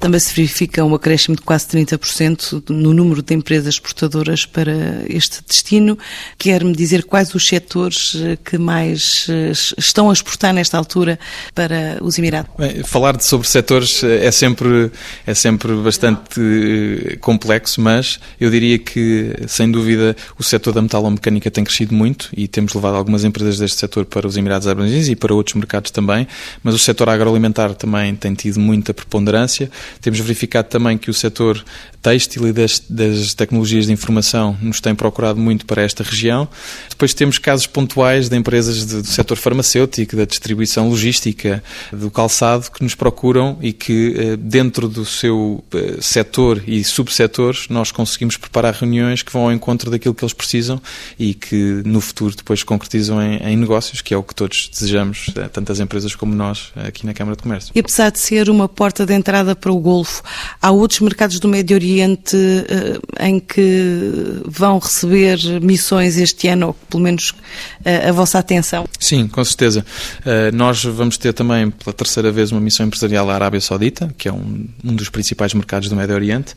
Também 0.00 0.20
se 0.20 0.32
verifica 0.32 0.84
um 0.84 0.94
acréscimo 0.94 1.34
de 1.34 1.42
quase 1.42 1.66
30% 1.66 2.62
no 2.70 2.94
número 2.94 3.20
de 3.20 3.34
empresas 3.34 3.74
exportadoras 3.74 4.46
para 4.46 4.72
este 5.08 5.42
destino. 5.46 5.98
Quer-me 6.38 6.72
dizer 6.72 7.04
quais 7.04 7.34
os 7.34 7.46
setores 7.46 8.14
eh, 8.14 8.38
que 8.44 8.56
mais 8.56 9.26
eh, 9.28 9.52
estão 9.76 10.08
a 10.08 10.12
exportar 10.12 10.54
nesta 10.54 10.78
altura 10.78 11.18
para 11.52 11.98
os 12.00 12.16
Emirados? 12.16 12.50
Bem, 12.56 12.82
falar 12.84 13.20
sobre 13.20 13.48
setores 13.48 14.04
eh, 14.04 14.26
é 14.26 14.30
sempre, 14.30 14.90
é 15.26 15.34
sempre 15.34 15.74
bastante 15.74 17.18
complexo, 17.20 17.80
mas 17.80 18.20
eu 18.40 18.50
diria 18.50 18.78
que, 18.78 19.34
sem 19.48 19.70
dúvida, 19.70 20.16
o 20.38 20.44
setor 20.44 20.72
da 20.72 20.82
metalomecânica 20.82 21.50
tem 21.50 21.64
crescido 21.64 21.92
muito 21.92 22.28
e 22.36 22.46
temos 22.46 22.72
levado 22.72 22.94
algumas 22.94 23.24
empresas 23.24 23.58
deste 23.58 23.78
setor 23.78 24.04
para 24.04 24.26
os 24.26 24.36
Emirados 24.36 24.68
Árabes 24.68 24.90
Unidos 24.90 25.08
e 25.08 25.16
para 25.16 25.34
outros 25.34 25.56
mercados 25.56 25.90
também, 25.90 26.26
mas 26.62 26.74
o 26.74 26.78
setor 26.78 27.08
agroalimentar 27.08 27.74
também 27.74 28.14
tem 28.14 28.32
tido 28.34 28.60
muita 28.60 28.94
preponderância. 28.94 29.70
Temos 30.00 30.18
verificado 30.20 30.68
também 30.68 30.98
que 30.98 31.10
o 31.10 31.14
setor 31.14 31.64
têxtil 32.02 32.48
e 32.48 32.52
das, 32.52 32.82
das, 32.88 33.34
tecnologias 33.34 33.86
de 33.86 33.92
informação 33.92 34.56
nos 34.62 34.80
tem 34.80 34.94
procurado 34.94 35.38
muito 35.38 35.66
para 35.66 35.82
esta 35.82 36.02
região. 36.02 36.48
Depois 36.88 37.12
temos 37.12 37.38
casos 37.38 37.66
pontuais 37.66 38.28
de 38.28 38.36
empresas 38.36 38.84
do 38.84 39.04
setor 39.06 39.36
farmacêutico, 39.36 40.16
da 40.16 40.24
distribuição 40.24 40.88
logística, 40.88 41.62
do 41.92 42.10
calçado, 42.10 42.70
que 42.70 42.82
nos 42.82 42.94
procuram 42.94 43.58
e 43.60 43.72
que, 43.72 44.14
eh, 44.16 44.36
dentro 44.36 44.88
do 44.88 45.04
seu 45.04 45.62
eh, 45.74 45.96
setor 46.00 46.62
e 46.66 46.82
subsetores, 46.84 47.68
nós 47.68 47.90
conseguimos 47.90 48.36
preparar 48.36 48.74
reuniões 48.74 49.22
que 49.22 49.32
vão 49.32 49.42
ao 49.42 49.52
encontro 49.52 49.90
daquilo 49.90 50.14
que 50.14 50.24
eles 50.24 50.32
precisam 50.32 50.80
e 51.18 51.34
que, 51.34 51.82
no 51.84 52.00
futuro, 52.00 52.34
depois 52.34 52.62
concretizam 52.62 53.20
em, 53.20 53.36
em 53.38 53.56
negócios, 53.56 54.00
que 54.00 54.14
é 54.14 54.16
o 54.16 54.22
que 54.22 54.34
todos 54.34 54.70
desejamos, 54.72 55.26
eh, 55.36 55.48
tanto 55.48 55.72
as 55.72 55.80
empresas 55.80 56.14
como 56.14 56.34
nós, 56.34 56.72
aqui 56.76 57.04
na 57.04 57.12
Câmara 57.12 57.36
de 57.36 57.42
Comércio. 57.42 57.72
E 57.74 57.80
apesar 57.80 58.10
de 58.10 58.18
ser 58.18 58.48
uma 58.48 58.68
porta 58.68 59.04
de 59.04 59.14
entrada 59.14 59.56
para 59.56 59.72
o 59.72 59.77
Golfo, 59.80 60.22
há 60.60 60.70
outros 60.70 61.00
mercados 61.00 61.38
do 61.40 61.48
Médio 61.48 61.76
Oriente 61.76 62.36
uh, 62.36 63.24
em 63.24 63.38
que 63.40 64.40
vão 64.46 64.78
receber 64.78 65.38
missões 65.60 66.16
este 66.16 66.48
ano, 66.48 66.68
ou 66.68 66.74
pelo 66.74 67.02
menos 67.02 67.30
uh, 67.30 68.08
a 68.08 68.12
vossa 68.12 68.38
atenção? 68.38 68.86
Sim, 68.98 69.26
com 69.28 69.44
certeza. 69.44 69.84
Uh, 70.20 70.54
nós 70.54 70.84
vamos 70.84 71.16
ter 71.16 71.32
também 71.32 71.70
pela 71.70 71.92
terceira 71.92 72.30
vez 72.30 72.52
uma 72.52 72.60
missão 72.60 72.86
empresarial 72.86 73.28
à 73.30 73.34
Arábia 73.34 73.60
Saudita, 73.60 74.14
que 74.16 74.28
é 74.28 74.32
um, 74.32 74.66
um 74.84 74.94
dos 74.94 75.08
principais 75.08 75.54
mercados 75.54 75.88
do 75.88 75.96
Médio 75.96 76.14
Oriente. 76.14 76.54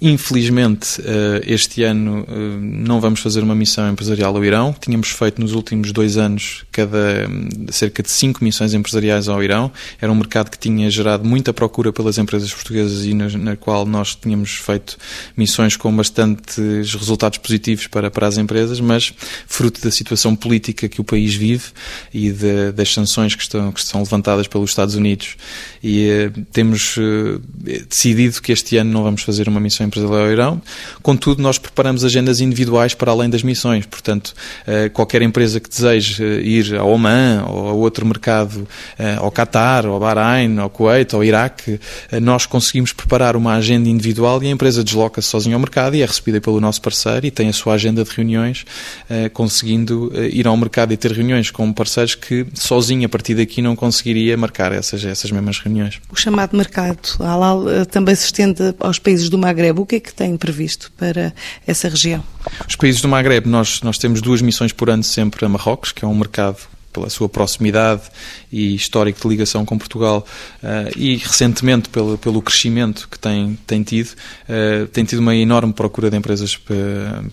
Infelizmente, 0.00 1.00
este 1.46 1.82
ano 1.82 2.26
não 2.60 3.00
vamos 3.00 3.20
fazer 3.20 3.42
uma 3.42 3.54
missão 3.54 3.90
empresarial 3.90 4.36
ao 4.36 4.44
Irão. 4.44 4.74
Tínhamos 4.78 5.10
feito 5.10 5.40
nos 5.40 5.52
últimos 5.52 5.92
dois 5.92 6.16
anos 6.16 6.64
cada 6.70 7.28
cerca 7.70 8.02
de 8.02 8.10
cinco 8.10 8.42
missões 8.42 8.74
empresariais 8.74 9.28
ao 9.28 9.42
Irão. 9.42 9.70
Era 10.00 10.10
um 10.10 10.14
mercado 10.14 10.50
que 10.50 10.58
tinha 10.58 10.90
gerado 10.90 11.24
muita 11.24 11.52
procura 11.52 11.92
pelas 11.92 12.18
empresas 12.18 12.52
portuguesas 12.64 13.04
e 13.04 13.12
na, 13.12 13.28
na, 13.28 13.56
qual 13.56 13.84
nós 13.84 14.14
tínhamos 14.14 14.52
feito 14.52 14.96
missões 15.36 15.76
com 15.76 15.94
bastantes 15.94 16.94
resultados 16.94 17.38
positivos 17.38 17.86
para, 17.86 18.10
para 18.10 18.26
as 18.26 18.38
empresas, 18.38 18.80
mas 18.80 19.12
fruto 19.46 19.82
da 19.82 19.90
situação 19.90 20.34
política 20.34 20.88
que 20.88 21.00
o 21.00 21.04
país 21.04 21.34
vive 21.34 21.66
e 22.12 22.30
de, 22.30 22.72
das 22.72 22.92
sanções 22.92 23.34
que 23.34 23.42
estão, 23.42 23.70
que 23.70 23.80
estão 23.80 24.00
levantadas 24.00 24.48
pelos 24.48 24.70
Estados 24.70 24.94
Unidos. 24.94 25.36
E 25.82 26.08
eh, 26.08 26.30
temos 26.50 26.96
eh, 26.98 27.82
decidido 27.88 28.40
que 28.40 28.52
este 28.52 28.78
ano 28.78 28.90
não 28.90 29.02
vamos 29.02 29.22
fazer 29.22 29.46
uma 29.48 29.60
missão 29.60 29.86
empresarial 29.86 30.20
ao 30.20 30.32
Irão. 30.32 30.62
Contudo, 31.02 31.42
nós 31.42 31.58
preparamos 31.58 32.04
agendas 32.04 32.40
individuais 32.40 32.94
para 32.94 33.12
além 33.12 33.28
das 33.28 33.42
missões. 33.42 33.84
Portanto, 33.84 34.32
eh, 34.66 34.88
qualquer 34.88 35.20
empresa 35.20 35.60
que 35.60 35.68
deseje 35.68 36.24
ir 36.40 36.76
ao 36.76 36.88
Oman 36.90 37.44
ou 37.46 37.68
a 37.68 37.72
outro 37.72 38.06
mercado, 38.06 38.66
ao 39.18 39.30
Qatar, 39.30 39.84
ao 39.84 39.98
Bahrein, 39.98 40.58
ao 40.58 40.70
Kuwait, 40.70 41.14
ao 41.14 41.22
Iraque, 41.22 41.80
nós 42.22 42.46
conseguimos 42.54 42.92
preparar 42.92 43.34
uma 43.34 43.54
agenda 43.54 43.88
individual 43.88 44.40
e 44.40 44.46
a 44.46 44.50
empresa 44.50 44.84
desloca-se 44.84 45.26
sozinha 45.26 45.56
ao 45.56 45.60
mercado 45.60 45.96
e 45.96 46.02
é 46.02 46.06
recebida 46.06 46.40
pelo 46.40 46.60
nosso 46.60 46.80
parceiro 46.80 47.26
e 47.26 47.30
tem 47.32 47.48
a 47.48 47.52
sua 47.52 47.74
agenda 47.74 48.04
de 48.04 48.10
reuniões, 48.12 48.64
eh, 49.10 49.28
conseguindo 49.28 50.12
eh, 50.14 50.28
ir 50.32 50.46
ao 50.46 50.56
mercado 50.56 50.92
e 50.92 50.96
ter 50.96 51.10
reuniões 51.10 51.50
com 51.50 51.72
parceiros 51.72 52.14
que 52.14 52.46
sozinho 52.54 53.06
a 53.06 53.08
partir 53.08 53.34
daqui 53.34 53.60
não 53.60 53.74
conseguiria 53.74 54.36
marcar 54.36 54.70
essas, 54.70 55.04
essas 55.04 55.32
mesmas 55.32 55.58
reuniões. 55.58 56.00
O 56.12 56.14
chamado 56.14 56.56
mercado 56.56 57.16
halal 57.18 57.68
eh, 57.68 57.84
também 57.86 58.14
se 58.14 58.26
estende 58.26 58.72
aos 58.78 59.00
países 59.00 59.28
do 59.28 59.36
Magreb. 59.36 59.80
O 59.80 59.84
que 59.84 59.96
é 59.96 60.00
que 60.00 60.14
tem 60.14 60.36
previsto 60.36 60.92
para 60.96 61.34
essa 61.66 61.88
região? 61.88 62.22
Os 62.68 62.76
países 62.76 63.00
do 63.00 63.08
Magreb, 63.08 63.48
nós, 63.48 63.82
nós 63.82 63.98
temos 63.98 64.20
duas 64.20 64.40
missões 64.40 64.70
por 64.70 64.88
ano 64.88 65.02
sempre 65.02 65.44
a 65.44 65.48
Marrocos, 65.48 65.90
que 65.90 66.04
é 66.04 66.08
um 66.08 66.14
mercado 66.14 66.58
pela 66.94 67.10
sua 67.10 67.28
proximidade 67.28 68.02
e 68.50 68.74
histórico 68.74 69.20
de 69.20 69.28
ligação 69.28 69.66
com 69.66 69.76
Portugal 69.76 70.24
uh, 70.62 70.96
e 70.96 71.16
recentemente 71.16 71.88
pelo, 71.88 72.16
pelo 72.16 72.40
crescimento 72.40 73.08
que 73.10 73.18
tem, 73.18 73.58
tem 73.66 73.82
tido, 73.82 74.10
uh, 74.48 74.86
tem 74.86 75.04
tido 75.04 75.18
uma 75.18 75.34
enorme 75.34 75.72
procura 75.72 76.08
de 76.08 76.16
empresas 76.16 76.56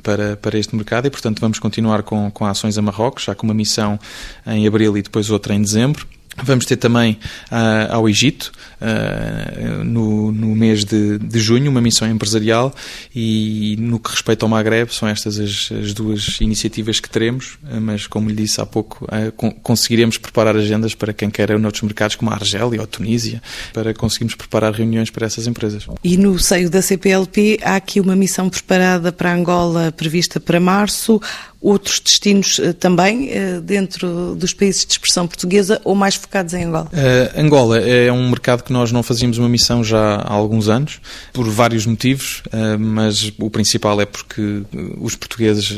para, 0.04 0.36
para 0.36 0.58
este 0.58 0.76
mercado 0.76 1.06
e, 1.06 1.10
portanto, 1.12 1.40
vamos 1.40 1.60
continuar 1.60 2.02
com, 2.02 2.30
com 2.32 2.46
ações 2.46 2.78
a 2.78 2.82
Marrocos, 2.82 3.24
já 3.24 3.36
com 3.36 3.46
uma 3.46 3.54
missão 3.54 4.00
em 4.48 4.68
abril 4.68 4.98
e 4.98 5.02
depois 5.02 5.30
outra 5.30 5.54
em 5.54 5.62
dezembro. 5.62 6.08
Vamos 6.38 6.66
ter 6.66 6.78
também 6.78 7.20
uh, 7.52 7.94
ao 7.94 8.10
Egito, 8.10 8.52
uh, 8.80 9.84
no, 9.84 10.32
no, 10.32 10.56
mês 10.56 10.86
de, 10.86 11.20
de, 11.20 11.40
junho, 11.40 11.70
uma 11.70 11.82
missão 11.82 12.10
empresarial 12.10 12.74
e 13.14 13.76
no 13.78 14.00
que 14.00 14.10
respeita 14.10 14.46
ao 14.46 14.50
Maghreb, 14.50 14.94
são 14.94 15.08
estas 15.10 15.38
as, 15.38 15.70
as 15.72 15.94
duas 15.94 16.40
iniciativas 16.40 17.00
que 17.00 17.10
teremos, 17.10 17.58
uh, 17.64 17.82
mas 17.82 18.08
como 18.08 18.30
lhe 18.30 18.36
disse 18.36 18.62
há 18.62 18.66
pouco, 18.66 19.06
con 19.36 19.52
conseguiremos 19.52 20.18
preparar 20.18 20.56
agendas 20.56 20.96
para 20.96 21.12
quem 21.12 21.30
queira 21.30 21.60
noutros 21.60 21.84
mercados 21.84 22.16
como 22.16 22.32
a 22.32 22.36
Argélia 22.36 22.80
ou 22.80 22.84
a 22.84 22.88
Tunísia, 22.88 23.42
para 23.74 23.94
conseguirmos 23.94 24.36
preparar 24.36 24.74
reuniões 24.74 25.10
para 25.10 25.26
essas 25.26 25.48
empresas. 25.48 25.86
E 26.04 26.18
no 26.18 26.40
seio 26.40 26.70
da 26.70 26.82
CPLP 26.82 27.60
há 27.62 27.76
aqui 27.76 28.00
uma 28.00 28.16
missão 28.16 28.50
preparada 28.50 29.12
para 29.12 29.34
Angola 29.34 29.92
prevista 29.92 30.40
para 30.40 30.60
março, 30.60 31.22
outros 31.62 32.00
destinos 32.00 32.58
uh, 32.58 32.74
também 32.74 33.30
uh, 33.30 33.62
dentro 33.62 34.36
dos 34.36 34.54
países 34.54 34.86
de 34.86 34.94
expressão 34.94 35.28
portuguesa 35.28 35.80
ou 35.84 35.94
mais 35.94 36.18
focados 36.22 36.54
em 36.54 36.64
Angola? 36.64 36.90
Uh, 36.94 37.40
Angola 37.40 37.80
é 37.80 38.12
um 38.12 38.30
mercado 38.30 38.64
que 38.64 38.72
nós 38.72 38.92
não 38.92 39.04
fazíamos 39.04 39.38
uma 39.38 39.50
missão 39.50 39.84
já 39.84 40.16
há 40.16 40.34
alguns 40.34 40.70
anos, 40.70 41.00
por 41.34 41.48
vários 41.50 41.86
motivos, 41.86 42.44
mas 42.80 43.32
o 43.40 43.50
principal 43.50 44.00
é 44.02 44.06
porque 44.06 44.64
os 45.00 45.16
portugueses, 45.16 45.74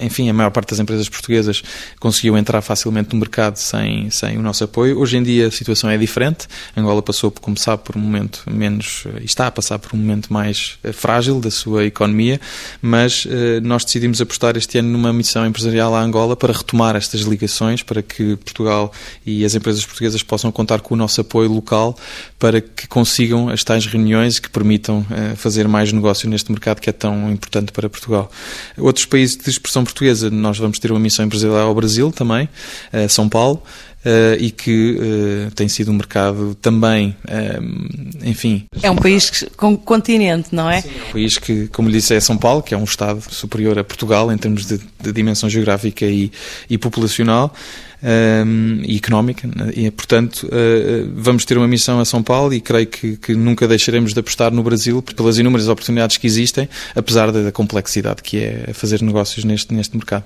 enfim, 0.00 0.28
a 0.28 0.32
maior 0.32 0.50
parte 0.50 0.70
das 0.70 0.78
empresas 0.78 1.08
portuguesas 1.08 1.62
conseguiu 1.98 2.36
entrar 2.36 2.60
facilmente 2.62 3.12
no 3.12 3.20
mercado 3.20 3.56
sem, 3.56 4.10
sem 4.10 4.36
o 4.38 4.42
nosso 4.42 4.64
apoio. 4.64 4.98
Hoje 4.98 5.16
em 5.16 5.22
dia 5.22 5.48
a 5.48 5.50
situação 5.50 5.90
é 5.90 5.98
diferente. 5.98 6.46
Angola 6.76 7.02
passou, 7.02 7.30
como 7.30 7.58
sabe, 7.58 7.82
por 7.82 7.96
um 7.96 8.00
momento 8.00 8.42
menos, 8.50 9.04
está 9.22 9.46
a 9.46 9.50
passar 9.50 9.78
por 9.78 9.94
um 9.94 9.98
momento 9.98 10.32
mais 10.32 10.78
frágil 10.92 11.40
da 11.40 11.50
sua 11.50 11.84
economia, 11.84 12.40
mas 12.80 13.26
nós 13.62 13.84
decidimos 13.84 14.20
apostar 14.20 14.56
este 14.56 14.78
ano 14.78 14.88
numa 14.90 15.12
missão 15.12 15.46
empresarial 15.46 15.94
à 15.94 16.00
Angola 16.00 16.36
para 16.36 16.52
retomar 16.52 16.96
estas 16.96 17.22
ligações, 17.22 17.82
para 17.82 18.02
que 18.02 18.36
Portugal 18.36 18.92
e, 19.24 19.31
e 19.40 19.44
as 19.44 19.54
empresas 19.54 19.84
portuguesas 19.84 20.22
possam 20.22 20.50
contar 20.52 20.80
com 20.80 20.94
o 20.94 20.96
nosso 20.96 21.20
apoio 21.20 21.50
local 21.52 21.96
para 22.38 22.60
que 22.60 22.86
consigam 22.86 23.48
as 23.48 23.64
tais 23.64 23.86
reuniões 23.86 24.38
que 24.38 24.50
permitam 24.50 25.04
fazer 25.36 25.68
mais 25.68 25.92
negócio 25.92 26.28
neste 26.28 26.50
mercado 26.50 26.80
que 26.80 26.90
é 26.90 26.92
tão 26.92 27.30
importante 27.30 27.72
para 27.72 27.88
Portugal. 27.88 28.30
Outros 28.78 29.06
países 29.06 29.36
de 29.36 29.48
expressão 29.48 29.84
portuguesa, 29.84 30.30
nós 30.30 30.58
vamos 30.58 30.78
ter 30.78 30.90
uma 30.90 31.00
missão 31.00 31.24
empresarial 31.24 31.68
ao 31.68 31.74
Brasil 31.74 32.10
também, 32.10 32.48
São 33.08 33.28
Paulo, 33.28 33.62
Uh, 34.04 34.34
e 34.40 34.50
que 34.50 34.98
uh, 34.98 35.54
tem 35.54 35.68
sido 35.68 35.92
um 35.92 35.94
mercado 35.94 36.56
também, 36.56 37.14
uh, 37.24 38.26
enfim. 38.26 38.64
É 38.82 38.90
um 38.90 38.96
país 38.96 39.44
com 39.56 39.76
continente, 39.76 40.48
não 40.50 40.68
é? 40.68 40.80
Sim, 40.80 40.88
é 40.88 41.08
um 41.08 41.12
país 41.12 41.38
que, 41.38 41.68
como 41.68 41.88
lhe 41.88 41.98
disse, 41.98 42.12
é 42.12 42.18
São 42.18 42.36
Paulo, 42.36 42.64
que 42.64 42.74
é 42.74 42.76
um 42.76 42.82
Estado 42.82 43.22
superior 43.30 43.78
a 43.78 43.84
Portugal 43.84 44.32
em 44.32 44.36
termos 44.36 44.66
de, 44.66 44.80
de 45.00 45.12
dimensão 45.12 45.48
geográfica 45.48 46.04
e, 46.04 46.32
e 46.68 46.76
populacional 46.76 47.54
um, 48.02 48.82
e 48.84 48.96
económica. 48.96 49.46
Né? 49.46 49.72
E, 49.74 49.90
portanto, 49.90 50.46
uh, 50.46 51.10
vamos 51.14 51.44
ter 51.44 51.56
uma 51.56 51.68
missão 51.68 52.00
a 52.00 52.04
São 52.04 52.22
Paulo 52.22 52.52
e 52.52 52.60
creio 52.60 52.86
que, 52.86 53.16
que, 53.16 53.34
nunca 53.34 53.68
deixaremos 53.68 54.12
de 54.12 54.20
apostar 54.20 54.52
no 54.52 54.62
Brasil 54.62 55.02
pelas 55.02 55.38
inúmeras 55.38 55.68
oportunidades 55.68 56.16
que 56.16 56.26
existem, 56.26 56.68
apesar 56.94 57.30
da 57.30 57.52
complexidade 57.52 58.22
que 58.22 58.38
é 58.38 58.72
fazer 58.72 59.02
negócios 59.02 59.44
neste, 59.44 59.72
neste 59.72 59.96
mercado. 59.96 60.24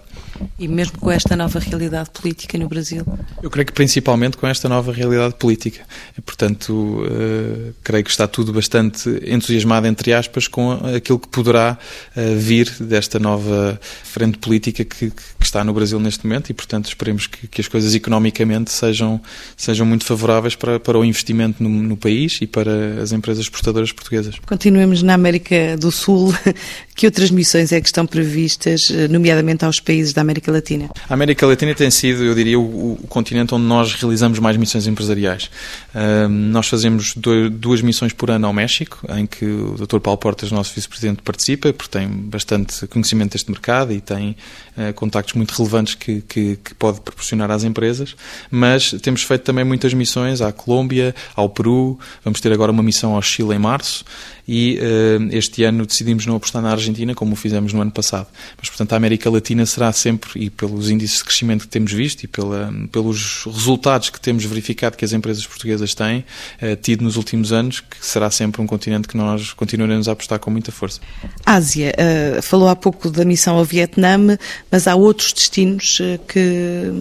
E 0.59 0.69
mesmo 0.69 0.99
com 0.99 1.11
esta 1.11 1.37
nova 1.37 1.59
realidade 1.59 2.11
política 2.11 2.59
no 2.59 2.69
Brasil? 2.69 3.05
Eu 3.43 3.51
creio 3.51 3.67
que 3.67 3.73
principalmente 3.73 4.37
com 4.37 4.47
esta 4.47 4.69
nova 4.69 4.93
realidade 4.93 5.35
política. 5.35 5.85
E, 6.17 6.21
portanto, 6.21 6.73
uh, 6.73 7.75
creio 7.83 8.05
que 8.05 8.11
está 8.11 8.27
tudo 8.27 8.53
bastante 8.53 9.09
entusiasmado, 9.27 9.87
entre 9.87 10.13
aspas, 10.13 10.49
com 10.49 10.73
aquilo 10.95 11.19
que 11.19 11.29
poderá 11.29 11.79
uh, 12.17 12.37
vir 12.39 12.71
desta 12.81 13.19
nova 13.19 13.79
frente 14.05 14.39
política 14.39 14.85
que, 14.85 15.11
que, 15.11 15.23
está 15.41 15.63
no 15.63 15.73
Brasil 15.73 16.01
neste 16.01 16.27
momento 16.27 16.51
e, 16.51 16.55
portanto, 16.55 16.87
esperemos 16.87 17.27
que, 17.27 17.47
que 17.47 17.61
as 17.61 17.66
coisas 17.69 17.95
economicamente 17.95 18.71
sejam, 18.71 19.21
sejam 19.57 19.87
muito 19.87 20.05
favoráveis 20.05 20.55
para, 20.55 20.79
para 20.79 20.99
o 20.99 21.05
investimento 21.05 21.63
no, 21.63 21.69
no 21.69 21.97
país 21.97 22.39
e 22.41 22.47
para 22.47 23.03
as 23.03 23.13
empresas 23.13 23.45
exportadoras 23.45 23.93
portuguesas. 23.93 24.37
Continuemos 24.47 25.03
na 25.03 25.15
América 25.15 25.77
do 25.77 25.91
Sul. 25.91 26.35
Que 26.97 27.05
outras 27.05 27.31
missões 27.31 27.73
é 27.73 27.81
que 27.81 27.87
estão 27.87 28.07
previstas, 28.07 28.91
eh, 28.91 29.07
nomeadamente 29.07 29.67
aos 29.67 29.79
países 29.79 30.15
da 30.15 30.23
América 30.23 30.51
Latina? 30.51 30.89
A 31.07 31.13
América 31.13 31.47
Latina 31.47 31.75
tem 31.75 31.91
sido, 31.91 32.25
eu 32.25 32.35
diria, 32.35 32.59
o, 32.59 32.95
o 32.95 33.07
continente 33.07 33.55
onde 33.55 33.67
nós 33.67 33.93
realizamos 33.93 34.39
mais 34.39 34.57
missões 34.57 34.87
empresariais. 34.87 35.51
Uh, 35.95 36.27
nós 36.27 36.69
fazemos 36.69 37.15
do, 37.15 37.51
duas 37.51 37.83
missões 37.83 38.15
por 38.15 38.31
ano 38.31 38.47
ao 38.47 38.53
México, 38.55 39.07
em 39.11 39.27
que 39.27 39.45
o 39.45 39.75
Dr. 39.75 39.99
Paulo 39.99 40.17
Portas, 40.17 40.51
nosso 40.51 40.75
vice-presidente, 40.75 41.21
participa, 41.21 41.71
porque 41.71 41.99
tem 41.99 42.09
bastante 42.09 42.87
conhecimento 42.87 43.33
deste 43.33 43.51
mercado 43.51 43.93
e 43.93 44.01
tem 44.01 44.35
uh, 44.79 44.95
contactos 44.95 45.35
muito 45.35 45.51
relevantes 45.51 45.97
que, 45.97 46.23
que, 46.23 46.57
que 46.57 46.75
pode 46.77 47.03
proporcionar 47.03 47.51
às 47.57 47.65
empresas, 47.65 48.15
mas 48.51 48.93
temos 49.03 49.23
feito 49.23 49.43
também 49.43 49.65
muitas 49.65 49.93
missões 49.93 50.41
à 50.41 50.53
Colômbia, 50.53 51.15
ao 51.35 51.49
Peru, 51.49 51.99
vamos 52.25 52.41
ter 52.41 52.53
agora 52.53 52.71
uma 52.71 52.83
missão 52.83 53.15
ao 53.15 53.23
Chile 53.23 53.55
em 53.55 53.59
março 53.59 54.05
e 54.49 54.79
uh, 54.79 55.29
este 55.37 55.65
ano 55.65 55.85
decidimos 55.85 56.25
não 56.25 56.37
apostar 56.37 56.63
na 56.63 56.71
Argentina 56.71 57.15
como 57.15 57.33
o 57.33 57.37
fizemos 57.37 57.73
no 57.73 57.81
ano 57.81 57.91
passado. 57.91 58.29
Mas, 58.57 58.69
portanto, 58.69 58.93
a 58.93 58.97
América 58.97 59.29
Latina 59.29 59.67
será 59.67 59.93
sempre, 59.93 60.31
e 60.37 60.51
pelos 60.51 60.89
índices 60.89 61.19
de 61.19 61.25
crescimento 61.25 61.63
que 61.63 61.69
temos 61.69 61.93
visto 61.93 62.23
e 62.23 62.29
pela, 62.29 62.73
pelos 62.93 63.45
resultados 63.45 64.11
que 64.11 64.21
temos 64.21 64.45
verificado 64.45 64.97
que 64.97 65.05
as 65.05 65.13
empresas 65.13 65.45
portuguesas 65.47 65.95
têm 65.95 66.21
uh, 66.63 66.77
tido 66.81 67.03
nos 67.03 67.17
últimos 67.17 67.53
anos, 67.53 67.81
que 67.81 67.97
será 68.01 68.31
sempre 68.31 68.63
um 68.63 68.67
continente 68.67 69.09
que 69.09 69.17
nós 69.17 69.53
continuaremos 69.53 70.09
a 70.09 70.13
apostar 70.13 70.39
com 70.39 70.51
muita 70.51 70.71
força. 70.71 71.01
Ásia, 71.45 71.95
uh, 72.39 72.43
falou 72.43 72.69
há 72.69 72.77
pouco 72.77 73.11
da 73.11 73.25
missão 73.25 73.57
ao 73.57 73.65
Vietnã, 73.65 74.39
mas 74.71 74.87
há 74.87 74.95
outros 74.95 75.33
destinos 75.33 75.99
que 76.29 76.93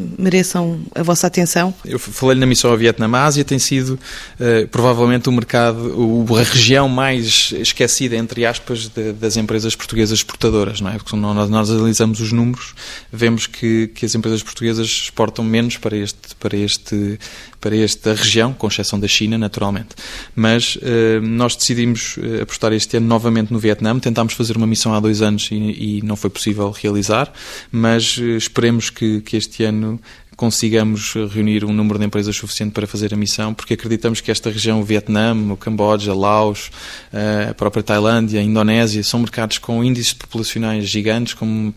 mereçam 0.46 0.80
a 0.94 1.02
vossa 1.02 1.28
atenção? 1.28 1.74
Eu 1.84 1.98
falei 1.98 2.38
na 2.38 2.46
missão 2.46 2.70
ao 2.70 2.78
Vietnã. 2.78 3.10
A 3.18 3.26
Ásia 3.26 3.44
tem 3.44 3.58
sido 3.58 4.00
provavelmente 4.72 5.28
o 5.28 5.32
mercado, 5.32 6.26
a 6.38 6.44
região 6.44 6.88
mais 6.88 7.52
esquecida, 7.58 8.16
entre 8.16 8.46
aspas, 8.46 8.88
de, 8.88 9.14
das 9.14 9.36
empresas 9.38 9.76
portuguesas 9.76 10.20
exportadoras, 10.20 10.80
não 10.82 10.92
é? 10.92 10.98
Porque 10.98 11.16
nós, 11.16 11.50
nós 11.50 11.72
analisamos 11.72 12.20
os 12.20 12.32
números, 12.32 12.76
vemos 13.12 13.48
que, 13.48 13.88
que 13.88 14.06
as 14.06 14.14
empresas 14.14 14.44
portuguesas 14.44 14.88
exportam 14.88 15.44
menos 15.44 15.78
para 15.78 15.98
este, 15.98 16.36
para 16.40 16.56
este, 16.56 17.20
para 17.60 17.76
esta 17.76 18.14
região, 18.14 18.54
com 18.54 18.68
exceção 18.68 19.00
da 19.00 19.08
China, 19.08 19.38
naturalmente. 19.38 19.96
Mas 20.36 20.76
uh, 20.76 21.22
nós 21.22 21.56
decidimos 21.56 22.18
eh, 22.22 22.44
apostar 22.44 22.72
este 22.74 22.98
ano 22.98 23.08
novamente 23.08 23.52
no 23.52 23.58
Vietnã. 23.58 23.98
Tentámos 23.98 24.34
fazer 24.34 24.56
uma 24.56 24.68
missão 24.68 24.94
há 24.94 25.00
dois 25.00 25.22
anos 25.22 25.50
e, 25.52 25.56
e 25.56 26.02
não 26.04 26.16
foi 26.16 26.30
possível 26.30 26.70
realizar, 26.70 27.32
mas 27.72 28.18
uh, 28.18 28.38
esperemos 28.38 28.92
que, 28.92 29.22
que 29.22 29.36
este 29.38 29.64
ano 29.64 30.00
consigamos 30.36 31.14
reunir 31.32 31.64
um 31.64 31.72
número 31.72 31.98
de 31.98 32.06
empresas 32.06 32.36
suficiente 32.36 32.74
para 32.74 32.86
fazer 32.86 33.14
a 33.14 33.18
missão, 33.18 33.54
porque 33.54 33.74
acreditamos 33.74 34.20
que 34.20 34.30
esta 34.30 34.50
região, 34.50 34.82
o 34.82 34.84
Vietnã, 34.84 35.34
o 35.52 35.56
Camboja, 35.56 36.14
Laos, 36.14 36.72
eh, 37.14 37.48
a 37.52 37.54
própria 37.54 37.82
Tailândia, 37.82 38.42
a 38.42 38.44
Indonésia, 38.44 39.02
são 39.04 39.22
mercados 39.22 39.58
com 39.58 39.84
índices 39.84 40.14
populacionais 40.14 40.88
gigantes, 40.90 41.34
com, 41.34 41.74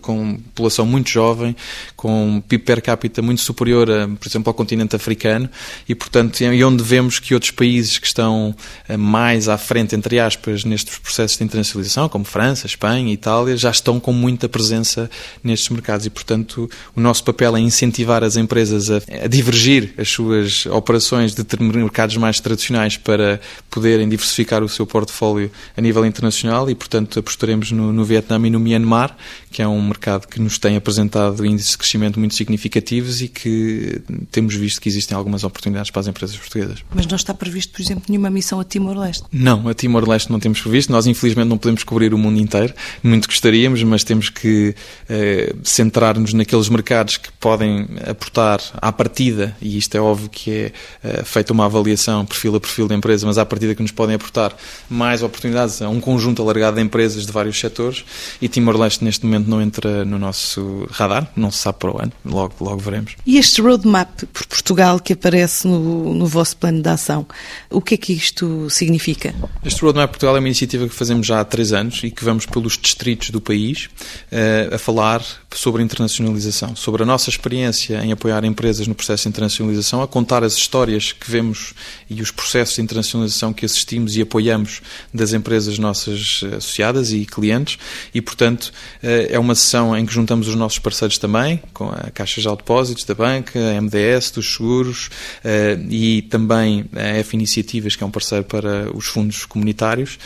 com 0.00 0.36
população 0.36 0.86
muito 0.86 1.10
jovem, 1.10 1.54
com 1.96 2.42
PIB 2.48 2.64
per 2.64 2.82
capita 2.82 3.20
muito 3.20 3.42
superior, 3.42 3.90
a, 3.90 4.08
por 4.08 4.26
exemplo, 4.26 4.48
ao 4.48 4.54
continente 4.54 4.96
africano, 4.96 5.48
e, 5.86 5.94
portanto, 5.94 6.40
e 6.40 6.64
onde 6.64 6.82
vemos 6.82 7.18
que 7.18 7.34
outros 7.34 7.52
países 7.52 7.98
que 7.98 8.06
estão 8.06 8.54
eh, 8.88 8.96
mais 8.96 9.48
à 9.48 9.58
frente, 9.58 9.94
entre 9.94 10.18
aspas, 10.18 10.64
nestes 10.64 10.98
processos 10.98 11.36
de 11.36 11.44
internacionalização, 11.44 12.08
como 12.08 12.24
França, 12.24 12.66
Espanha, 12.66 13.12
Itália, 13.12 13.56
já 13.56 13.70
estão 13.70 14.00
com 14.00 14.12
muita 14.14 14.48
presença 14.48 15.10
nestes 15.44 15.68
mercados, 15.68 16.06
e, 16.06 16.10
portanto, 16.10 16.70
o 16.96 17.00
nosso 17.00 17.22
papel 17.22 17.54
é 17.54 17.60
incentivar 17.60 17.97
incentivar 17.98 18.22
as 18.22 18.36
empresas 18.36 18.90
a, 18.90 19.00
a 19.24 19.26
divergir 19.26 19.94
as 19.98 20.08
suas 20.08 20.66
operações 20.66 21.34
de 21.34 21.44
mercados 21.60 22.16
mais 22.16 22.38
tradicionais 22.40 22.96
para 22.96 23.40
poderem 23.70 24.08
diversificar 24.08 24.62
o 24.62 24.68
seu 24.68 24.86
portfólio 24.86 25.50
a 25.76 25.80
nível 25.80 26.06
internacional 26.06 26.70
e, 26.70 26.74
portanto, 26.74 27.18
apostaremos 27.18 27.72
no, 27.72 27.92
no 27.92 28.04
Vietnã 28.04 28.38
e 28.46 28.50
no 28.50 28.60
Myanmar, 28.60 29.16
que 29.50 29.62
é 29.62 29.68
um 29.68 29.80
mercado 29.82 30.26
que 30.26 30.40
nos 30.40 30.58
tem 30.58 30.76
apresentado 30.76 31.44
índices 31.44 31.72
de 31.72 31.78
crescimento 31.78 32.18
muito 32.18 32.34
significativos 32.34 33.22
e 33.22 33.28
que 33.28 34.00
temos 34.30 34.54
visto 34.54 34.80
que 34.80 34.88
existem 34.88 35.16
algumas 35.16 35.44
oportunidades 35.44 35.90
para 35.90 36.00
as 36.00 36.06
empresas 36.06 36.36
portuguesas. 36.36 36.84
Mas 36.94 37.06
não 37.06 37.16
está 37.16 37.34
previsto, 37.34 37.72
por 37.72 37.82
exemplo, 37.82 38.04
nenhuma 38.08 38.30
missão 38.30 38.60
a 38.60 38.64
Timor-Leste? 38.64 39.24
Não, 39.32 39.68
a 39.68 39.74
Timor-Leste 39.74 40.30
não 40.30 40.40
temos 40.40 40.60
previsto. 40.60 40.92
Nós, 40.92 41.06
infelizmente, 41.06 41.48
não 41.48 41.58
podemos 41.58 41.82
cobrir 41.84 42.14
o 42.14 42.18
mundo 42.18 42.38
inteiro. 42.38 42.74
Muito 43.02 43.28
gostaríamos, 43.28 43.82
mas 43.82 44.04
temos 44.04 44.28
que 44.28 44.74
eh, 45.08 45.54
centrar-nos 45.62 46.32
naqueles 46.32 46.68
mercados 46.68 47.16
que 47.16 47.30
podem 47.32 47.86
aportar 48.06 48.60
à 48.74 48.92
partida, 48.92 49.56
e 49.60 49.78
isto 49.78 49.94
é 49.96 50.00
óbvio 50.00 50.28
que 50.28 50.50
é 50.50 50.72
uh, 51.04 51.24
feita 51.24 51.52
uma 51.52 51.64
avaliação 51.64 52.24
perfil 52.24 52.56
a 52.56 52.60
perfil 52.60 52.88
da 52.88 52.94
empresa, 52.94 53.26
mas 53.26 53.38
à 53.38 53.46
partida 53.46 53.74
que 53.74 53.82
nos 53.82 53.92
podem 53.92 54.16
aportar 54.16 54.56
mais 54.88 55.22
oportunidades 55.22 55.80
a 55.82 55.88
um 55.88 56.00
conjunto 56.00 56.42
alargado 56.42 56.76
de 56.76 56.82
empresas 56.82 57.26
de 57.26 57.32
vários 57.32 57.58
setores, 57.58 58.04
e 58.40 58.48
Timor-Leste 58.48 59.04
neste 59.04 59.24
momento 59.24 59.37
não 59.46 59.60
entra 59.60 60.04
no 60.04 60.18
nosso 60.18 60.88
radar, 60.90 61.30
não 61.36 61.50
se 61.50 61.58
sabe 61.58 61.78
para 61.78 61.90
o 61.94 62.00
ano, 62.00 62.12
logo, 62.24 62.54
logo 62.60 62.78
veremos. 62.78 63.14
E 63.26 63.38
este 63.38 63.60
roadmap 63.60 64.22
por 64.32 64.46
Portugal 64.46 64.98
que 65.00 65.12
aparece 65.12 65.66
no, 65.66 66.14
no 66.14 66.26
vosso 66.26 66.56
plano 66.56 66.82
de 66.82 66.88
ação, 66.88 67.26
o 67.70 67.80
que 67.80 67.94
é 67.94 67.96
que 67.96 68.12
isto 68.12 68.68
significa? 68.70 69.34
Este 69.64 69.82
roadmap 69.82 70.10
Portugal 70.10 70.36
é 70.36 70.38
uma 70.38 70.48
iniciativa 70.48 70.88
que 70.88 70.94
fazemos 70.94 71.26
já 71.26 71.40
há 71.40 71.44
três 71.44 71.72
anos 71.72 72.00
e 72.02 72.10
que 72.10 72.24
vamos 72.24 72.46
pelos 72.46 72.78
distritos 72.78 73.30
do 73.30 73.40
país 73.40 73.88
uh, 74.32 74.74
a 74.74 74.78
falar 74.78 75.22
sobre 75.54 75.82
internacionalização, 75.82 76.74
sobre 76.76 77.02
a 77.02 77.06
nossa 77.06 77.30
experiência 77.30 77.58
experiência 77.58 78.04
em 78.04 78.12
apoiar 78.12 78.44
empresas 78.44 78.86
no 78.86 78.94
processo 78.94 79.24
de 79.24 79.28
internacionalização, 79.30 80.02
a 80.02 80.08
contar 80.08 80.44
as 80.44 80.54
histórias 80.54 81.12
que 81.12 81.30
vemos 81.30 81.74
e 82.08 82.20
os 82.22 82.30
processos 82.30 82.76
de 82.76 82.82
internacionalização 82.82 83.52
que 83.52 83.64
assistimos 83.64 84.16
e 84.16 84.22
apoiamos 84.22 84.80
das 85.12 85.32
empresas 85.32 85.78
nossas 85.78 86.40
eh, 86.44 86.56
associadas 86.56 87.12
e 87.12 87.24
clientes 87.24 87.78
e, 88.14 88.20
portanto, 88.20 88.72
eh, 89.02 89.27
é 89.28 89.38
uma 89.38 89.54
sessão 89.54 89.96
em 89.96 90.04
que 90.04 90.12
juntamos 90.12 90.48
os 90.48 90.54
nossos 90.54 90.78
parceiros 90.78 91.18
também, 91.18 91.60
com 91.72 91.88
a 91.88 92.10
Caixa 92.12 92.40
de 92.40 92.48
Depósitos 92.48 93.04
da 93.04 93.14
banca, 93.14 93.58
a 93.58 93.80
MDS, 93.80 94.30
dos 94.32 94.54
seguros 94.54 95.10
eh, 95.44 95.78
e 95.88 96.22
também 96.22 96.86
a 96.94 97.18
F 97.18 97.34
Iniciativas, 97.34 97.94
que 97.94 98.02
é 98.02 98.06
um 98.06 98.10
parceiro 98.10 98.44
para 98.44 98.90
os 98.96 99.06
fundos 99.06 99.44
comunitários. 99.44 100.18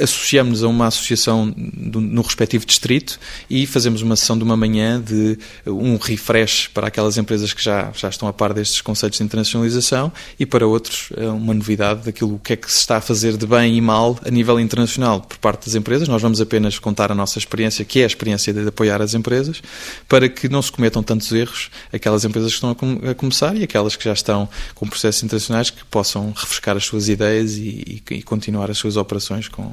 Associamos-nos 0.00 0.62
a 0.62 0.68
uma 0.68 0.86
associação 0.86 1.52
no 1.56 2.22
respectivo 2.22 2.64
distrito 2.64 3.18
e 3.50 3.66
fazemos 3.66 4.02
uma 4.02 4.16
sessão 4.16 4.36
de 4.36 4.44
uma 4.44 4.56
manhã 4.56 5.00
de 5.00 5.38
um 5.66 5.96
refresh 5.96 6.68
para 6.68 6.86
aquelas 6.86 7.16
empresas 7.18 7.52
que 7.52 7.62
já, 7.62 7.90
já 7.94 8.08
estão 8.08 8.28
a 8.28 8.32
par 8.32 8.52
destes 8.52 8.80
conceitos 8.80 9.18
de 9.18 9.24
internacionalização 9.24 10.12
e 10.38 10.46
para 10.46 10.66
outros 10.66 11.10
é 11.16 11.26
uma 11.28 11.54
novidade 11.54 12.04
daquilo 12.04 12.40
que 12.42 12.52
é 12.52 12.56
que 12.56 12.70
se 12.70 12.78
está 12.78 12.98
a 12.98 13.00
fazer 13.00 13.36
de 13.36 13.46
bem 13.46 13.76
e 13.76 13.80
mal 13.80 14.18
a 14.24 14.30
nível 14.30 14.58
internacional 14.60 15.20
por 15.20 15.38
parte 15.38 15.66
das 15.66 15.74
empresas. 15.74 16.08
Nós 16.08 16.22
vamos 16.22 16.40
apenas 16.40 16.78
contar 16.78 17.10
a 17.10 17.14
nossa 17.14 17.38
experiência, 17.38 17.84
que 17.84 18.00
é 18.00 18.04
a 18.04 18.06
experiência 18.18 18.52
de 18.52 18.66
apoiar 18.66 19.00
as 19.00 19.14
empresas, 19.14 19.62
para 20.08 20.28
que 20.28 20.48
não 20.48 20.60
se 20.60 20.72
cometam 20.72 21.02
tantos 21.02 21.30
erros 21.32 21.70
aquelas 21.92 22.24
empresas 22.24 22.50
que 22.50 22.56
estão 22.56 22.70
a, 22.70 22.74
com, 22.74 23.00
a 23.08 23.14
começar 23.14 23.56
e 23.56 23.62
aquelas 23.62 23.94
que 23.94 24.04
já 24.04 24.12
estão 24.12 24.48
com 24.74 24.86
processos 24.86 25.22
internacionais 25.22 25.70
que 25.70 25.84
possam 25.84 26.32
refrescar 26.36 26.76
as 26.76 26.84
suas 26.84 27.08
ideias 27.08 27.56
e, 27.56 28.02
e, 28.10 28.14
e 28.14 28.22
continuar 28.22 28.70
as 28.70 28.78
suas 28.78 28.96
operações 28.96 29.46
com 29.48 29.72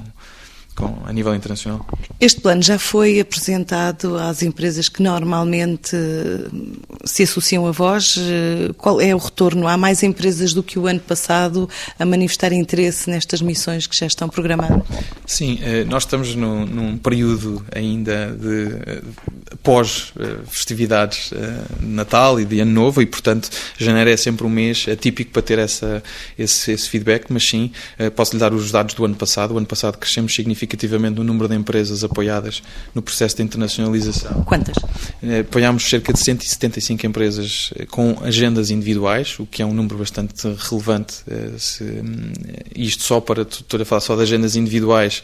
com, 0.75 0.97
a 1.05 1.13
nível 1.13 1.33
internacional. 1.33 1.85
Este 2.19 2.41
plano 2.41 2.61
já 2.61 2.77
foi 2.77 3.19
apresentado 3.19 4.17
às 4.17 4.43
empresas 4.43 4.89
que 4.89 5.01
normalmente 5.01 5.95
se 7.05 7.23
associam 7.23 7.65
a 7.65 7.71
vós. 7.71 8.19
Qual 8.77 8.99
é 8.99 9.15
o 9.15 9.17
retorno? 9.17 9.67
Há 9.67 9.77
mais 9.77 10.03
empresas 10.03 10.53
do 10.53 10.61
que 10.61 10.77
o 10.77 10.85
ano 10.85 10.99
passado 10.99 11.69
a 11.97 12.05
manifestar 12.05 12.51
interesse 12.51 13.09
nestas 13.09 13.41
missões 13.41 13.87
que 13.87 13.95
já 13.95 14.05
estão 14.05 14.27
programadas? 14.27 14.83
Sim, 15.25 15.59
nós 15.87 16.03
estamos 16.03 16.35
num, 16.35 16.65
num 16.65 16.97
período 16.97 17.65
ainda 17.73 18.31
de 18.31 19.01
pós-festividades 19.63 21.31
de 21.79 21.85
Natal 21.85 22.39
e 22.39 22.45
de 22.45 22.59
Ano 22.59 22.71
Novo 22.71 23.01
e, 23.01 23.05
portanto, 23.05 23.49
janeiro 23.77 24.09
é 24.09 24.17
sempre 24.17 24.45
um 24.45 24.49
mês 24.49 24.85
atípico 24.91 25.31
para 25.31 25.41
ter 25.41 25.59
essa, 25.59 26.03
esse, 26.37 26.71
esse 26.71 26.89
feedback, 26.89 27.25
mas 27.29 27.47
sim, 27.47 27.71
posso 28.15 28.33
lhe 28.33 28.39
dar 28.39 28.53
os 28.53 28.71
dados 28.71 28.93
do 28.93 29.05
ano 29.05 29.15
passado. 29.15 29.53
O 29.53 29.57
ano 29.57 29.65
passado 29.65 29.97
crescemos 29.97 30.33
significativamente 30.33 30.64
no 31.15 31.23
número 31.23 31.47
de 31.47 31.55
empresas 31.55 32.03
apoiadas 32.03 32.61
no 32.93 33.01
processo 33.01 33.37
de 33.37 33.43
internacionalização. 33.43 34.43
Quantas? 34.43 34.75
Apoiámos 35.41 35.83
cerca 35.83 36.13
de 36.13 36.19
175 36.19 37.05
empresas 37.05 37.73
com 37.89 38.17
agendas 38.21 38.69
individuais, 38.71 39.37
o 39.39 39.45
que 39.45 39.61
é 39.61 39.65
um 39.65 39.73
número 39.73 39.97
bastante 39.97 40.47
relevante. 40.69 41.23
Se, 41.57 41.83
isto 42.75 43.03
só 43.03 43.19
para, 43.19 43.41
estou 43.41 43.81
a 43.81 43.85
falar 43.85 44.01
só 44.01 44.15
de 44.15 44.21
agendas 44.23 44.55
individuais, 44.55 45.23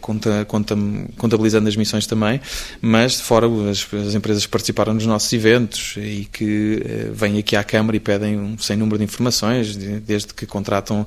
conta, 0.00 0.44
conta, 0.46 0.76
contabilizando 1.16 1.68
as 1.68 1.76
missões 1.76 2.06
também, 2.06 2.40
mas 2.80 3.20
fora 3.20 3.46
as, 3.70 3.86
as 3.94 4.14
empresas 4.14 4.44
que 4.44 4.50
participaram 4.50 4.94
nos 4.94 5.06
nossos 5.06 5.32
eventos 5.32 5.94
e 5.96 6.28
que 6.30 6.82
vêm 7.12 7.38
aqui 7.38 7.56
à 7.56 7.64
Câmara 7.64 7.96
e 7.96 8.00
pedem 8.00 8.38
um 8.38 8.58
sem 8.58 8.76
número 8.76 8.98
de 8.98 9.04
informações, 9.04 9.76
desde 9.76 10.34
que 10.34 10.46
contratam 10.46 11.06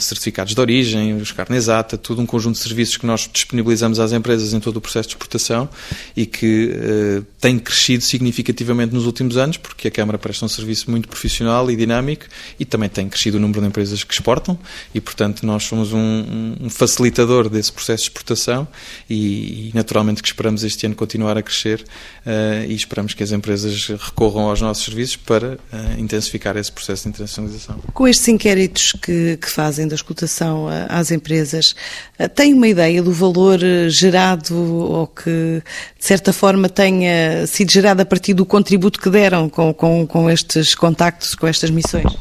certificados 0.00 0.54
de 0.54 0.60
origem, 0.60 1.14
os 1.14 1.32
carnesata, 1.32 1.96
tudo 1.96 2.22
um 2.22 2.26
conjunto 2.26 2.56
de 2.56 2.62
serviços 2.62 2.96
que 2.96 3.06
nós 3.06 3.21
disponibilizamos 3.32 4.00
às 4.00 4.12
empresas 4.12 4.52
em 4.52 4.60
todo 4.60 4.76
o 4.76 4.80
processo 4.80 5.08
de 5.08 5.14
exportação 5.14 5.68
e 6.16 6.26
que 6.26 6.70
uh, 6.70 7.26
tem 7.40 7.58
crescido 7.58 8.02
significativamente 8.04 8.94
nos 8.94 9.06
últimos 9.06 9.36
anos, 9.36 9.56
porque 9.56 9.88
a 9.88 9.90
Câmara 9.90 10.18
presta 10.18 10.44
um 10.44 10.48
serviço 10.48 10.90
muito 10.90 11.08
profissional 11.08 11.70
e 11.70 11.76
dinâmico 11.76 12.26
e 12.58 12.64
também 12.64 12.88
tem 12.88 13.08
crescido 13.08 13.36
o 13.36 13.40
número 13.40 13.60
de 13.60 13.66
empresas 13.66 14.02
que 14.04 14.14
exportam 14.14 14.58
e, 14.94 15.00
portanto, 15.00 15.44
nós 15.44 15.64
somos 15.64 15.92
um, 15.92 16.56
um 16.60 16.70
facilitador 16.70 17.48
desse 17.48 17.72
processo 17.72 18.04
de 18.04 18.10
exportação 18.10 18.66
e, 19.08 19.68
e, 19.68 19.70
naturalmente 19.74 20.22
que 20.22 20.28
esperamos 20.28 20.64
este 20.64 20.86
ano 20.86 20.94
continuar 20.94 21.36
a 21.36 21.42
crescer 21.42 21.84
uh, 22.26 22.64
e 22.68 22.74
esperamos 22.74 23.14
que 23.14 23.22
as 23.22 23.32
empresas 23.32 23.88
recorram 23.88 24.48
aos 24.48 24.60
nossos 24.60 24.84
serviços 24.84 25.16
para 25.16 25.54
uh, 25.54 26.00
intensificar 26.00 26.56
esse 26.56 26.72
processo 26.72 27.04
de 27.04 27.10
internacionalização. 27.10 27.78
Com 27.92 28.08
estes 28.08 28.26
inquéritos 28.28 28.92
que, 28.92 29.36
que 29.36 29.50
fazem 29.50 29.86
da 29.86 29.94
escutação 29.94 30.66
às 30.88 31.10
empresas, 31.10 31.74
tem 32.34 32.54
uma 32.54 32.68
ideia 32.68 33.02
do 33.02 33.11
valor 33.12 33.58
gerado 33.88 34.56
ou 34.56 35.06
que, 35.06 35.62
de 35.98 36.04
certa 36.04 36.32
forma, 36.32 36.68
tenha 36.68 37.46
sido 37.46 37.70
gerado 37.70 38.00
a 38.00 38.04
partir 38.04 38.34
do 38.34 38.44
contributo 38.44 39.00
que 39.00 39.10
deram 39.10 39.48
com, 39.48 39.72
com, 39.72 40.06
com 40.06 40.30
estes 40.30 40.74
contactos, 40.74 41.34
com 41.34 41.46
estas 41.46 41.70
missões? 41.70 42.12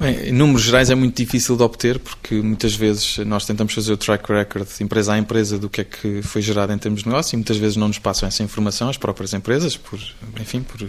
Bem, 0.00 0.28
em 0.28 0.32
números 0.32 0.62
gerais 0.62 0.88
é 0.88 0.94
muito 0.94 1.14
difícil 1.14 1.58
de 1.58 1.62
obter 1.62 1.98
porque 1.98 2.36
muitas 2.36 2.74
vezes 2.74 3.18
nós 3.18 3.44
tentamos 3.44 3.74
fazer 3.74 3.92
o 3.92 3.98
track 3.98 4.32
record 4.32 4.66
empresa 4.80 5.12
a 5.12 5.18
empresa 5.18 5.58
do 5.58 5.68
que 5.68 5.82
é 5.82 5.84
que 5.84 6.22
foi 6.22 6.40
gerado 6.40 6.72
em 6.72 6.78
termos 6.78 7.02
de 7.02 7.08
negócio 7.08 7.34
e 7.34 7.36
muitas 7.36 7.58
vezes 7.58 7.76
não 7.76 7.88
nos 7.88 7.98
passam 7.98 8.26
essa 8.26 8.42
informação 8.42 8.88
as 8.88 8.96
próprias 8.96 9.34
empresas, 9.34 9.76
por, 9.76 10.00
enfim, 10.40 10.62
por 10.62 10.88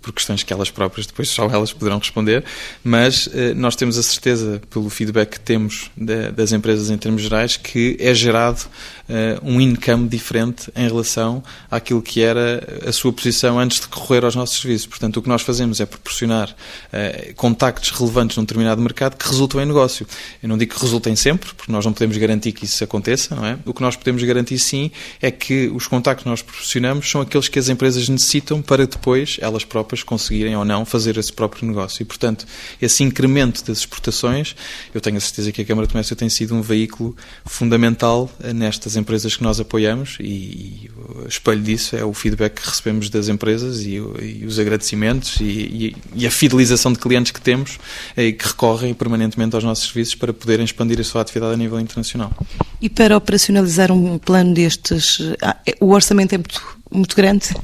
por 0.00 0.12
questões 0.12 0.42
que 0.42 0.52
elas 0.52 0.70
próprias 0.70 1.06
depois 1.06 1.28
só 1.28 1.46
elas 1.46 1.72
poderão 1.72 1.98
responder, 1.98 2.44
mas 2.82 3.28
eh, 3.32 3.52
nós 3.54 3.76
temos 3.76 3.98
a 3.98 4.02
certeza, 4.02 4.60
pelo 4.70 4.88
feedback 4.88 5.30
que 5.30 5.40
temos 5.40 5.90
das 5.96 6.52
empresas 6.52 6.90
em 6.90 6.96
termos 6.96 7.22
gerais, 7.22 7.56
que 7.56 7.96
é 8.00 8.14
gerado 8.14 8.66
eh, 9.08 9.38
um 9.42 9.60
income 9.60 10.08
diferente 10.08 10.70
em 10.76 10.86
relação 10.86 11.42
àquilo 11.70 12.00
que 12.00 12.20
era 12.22 12.62
a 12.86 12.92
sua 12.92 13.12
posição 13.12 13.58
antes 13.58 13.80
de 13.80 13.86
recorrer 13.86 14.24
aos 14.24 14.34
nossos 14.34 14.60
serviços. 14.60 14.86
Portanto, 14.86 15.16
o 15.16 15.22
que 15.22 15.28
nós 15.28 15.42
fazemos 15.42 15.80
é 15.80 15.86
proporcionar 15.86 16.54
eh, 16.92 17.32
contactos 17.36 17.90
relevantes 17.90 18.36
num 18.36 18.44
determinado 18.44 18.80
mercado 18.80 19.16
que 19.16 19.26
resultam 19.26 19.60
em 19.60 19.66
negócio. 19.66 20.06
Eu 20.42 20.48
não 20.48 20.58
digo 20.58 20.74
que 20.74 20.80
resultem 20.80 21.16
sempre, 21.16 21.54
porque 21.54 21.72
nós 21.72 21.84
não 21.84 21.92
podemos 21.92 22.16
garantir 22.16 22.52
que 22.52 22.64
isso 22.64 22.82
aconteça, 22.84 23.34
não 23.34 23.44
é? 23.44 23.58
O 23.64 23.74
que 23.74 23.82
nós 23.82 23.96
podemos 23.96 24.22
garantir 24.22 24.58
sim 24.58 24.90
é 25.20 25.30
que 25.30 25.68
os 25.68 25.86
contactos 25.86 26.24
que 26.24 26.28
nós 26.28 26.42
proporcionamos 26.42 27.10
são 27.10 27.20
aqueles 27.20 27.48
que 27.48 27.58
as 27.58 27.68
empresas 27.68 28.08
necessitam 28.08 28.60
para 28.60 28.86
depois 28.86 29.38
elas 29.40 29.64
próprias 29.64 29.87
próprias 29.88 30.02
conseguirem 30.02 30.54
ou 30.54 30.64
não 30.64 30.84
fazer 30.84 31.16
esse 31.16 31.32
próprio 31.32 31.66
negócio. 31.66 32.02
E, 32.02 32.04
portanto, 32.04 32.46
esse 32.80 33.02
incremento 33.02 33.64
das 33.64 33.78
exportações, 33.78 34.54
eu 34.94 35.00
tenho 35.00 35.16
a 35.16 35.20
certeza 35.20 35.50
que 35.50 35.62
a 35.62 35.64
Câmara 35.64 35.86
de 35.86 35.92
Comércio 35.92 36.14
tem 36.14 36.28
sido 36.28 36.54
um 36.54 36.60
veículo 36.60 37.16
fundamental 37.46 38.30
nestas 38.54 38.96
empresas 38.96 39.34
que 39.36 39.42
nós 39.42 39.58
apoiamos 39.58 40.18
e, 40.20 40.24
e 40.24 40.90
espelho 41.26 41.62
disso 41.62 41.96
é 41.96 42.04
o 42.04 42.12
feedback 42.12 42.60
que 42.60 42.68
recebemos 42.68 43.08
das 43.08 43.28
empresas 43.28 43.80
e, 43.80 43.94
e 43.94 44.44
os 44.46 44.58
agradecimentos 44.58 45.38
e, 45.40 45.96
e, 46.14 46.26
a 46.26 46.30
fidelização 46.30 46.92
de 46.92 46.98
clientes 46.98 47.32
que 47.32 47.40
temos 47.40 47.78
e 48.16 48.32
que 48.32 48.46
recorrem 48.46 48.92
permanentemente 48.92 49.54
aos 49.54 49.64
nossos 49.64 49.86
serviços 49.86 50.14
para 50.14 50.32
poderem 50.32 50.64
expandir 50.64 51.00
a 51.00 51.04
sua 51.04 51.22
atividade 51.22 51.54
a 51.54 51.56
nível 51.56 51.80
internacional. 51.80 52.32
E 52.80 52.88
para 52.88 53.16
operacionalizar 53.16 53.90
um 53.90 54.18
plano 54.18 54.54
destes, 54.54 55.18
ah, 55.42 55.56
é, 55.66 55.76
o 55.80 55.90
orçamento 55.90 56.34
é 56.34 56.38
muito, 56.38 56.60
muito 56.90 57.14
grande? 57.16 57.54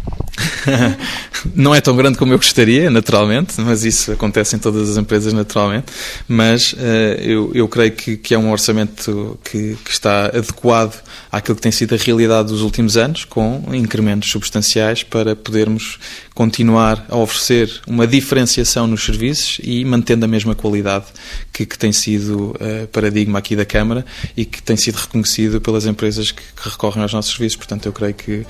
não 1.54 1.74
é 1.74 1.80
tão 1.80 1.96
grande 1.96 2.18
como 2.18 2.32
eu 2.32 2.38
gostaria, 2.38 2.90
naturalmente, 2.90 3.60
mas 3.60 3.84
isso 3.84 4.12
acontece 4.12 4.56
em 4.56 4.58
todas 4.58 4.90
as 4.90 4.96
empresas, 4.96 5.32
naturalmente. 5.32 5.86
Mas 6.26 6.72
uh, 6.72 6.76
eu, 7.20 7.50
eu 7.54 7.68
creio 7.68 7.92
que, 7.92 8.16
que 8.16 8.34
é 8.34 8.38
um 8.38 8.50
orçamento 8.50 9.38
que, 9.44 9.76
que, 9.84 9.90
está 9.90 10.26
adequado 10.26 11.02
àquilo 11.30 11.56
que 11.56 11.62
tem 11.62 11.72
sido 11.72 11.94
a 11.94 11.98
realidade 11.98 12.48
dos 12.48 12.62
últimos 12.62 12.96
anos, 12.96 13.24
com 13.24 13.62
incrementos 13.72 14.30
substanciais 14.30 15.02
para 15.02 15.36
podermos 15.36 15.98
continuar 16.34 17.06
a 17.08 17.16
oferecer 17.16 17.70
uma 17.86 18.06
diferenciação 18.06 18.86
nos 18.86 19.04
serviços 19.04 19.60
e 19.62 19.84
mantendo 19.84 20.24
a 20.24 20.28
mesma 20.28 20.54
qualidade 20.54 21.06
que, 21.52 21.64
que 21.64 21.78
tem 21.78 21.92
sido 21.92 22.50
uh, 22.50 22.86
paradigma 22.88 23.38
aqui 23.38 23.54
da 23.54 23.64
Câmara 23.64 24.04
e 24.36 24.44
que 24.44 24.62
tem 24.62 24.76
sido 24.76 24.96
reconhecido 24.96 25.60
pelas 25.60 25.86
empresas 25.86 26.32
que, 26.32 26.42
que 26.42 26.68
recorrem 26.68 27.02
aos 27.02 27.12
nossos 27.12 27.32
serviços. 27.32 27.56
Portanto, 27.56 27.86
eu 27.86 27.92
creio 27.92 28.14
que. 28.14 28.44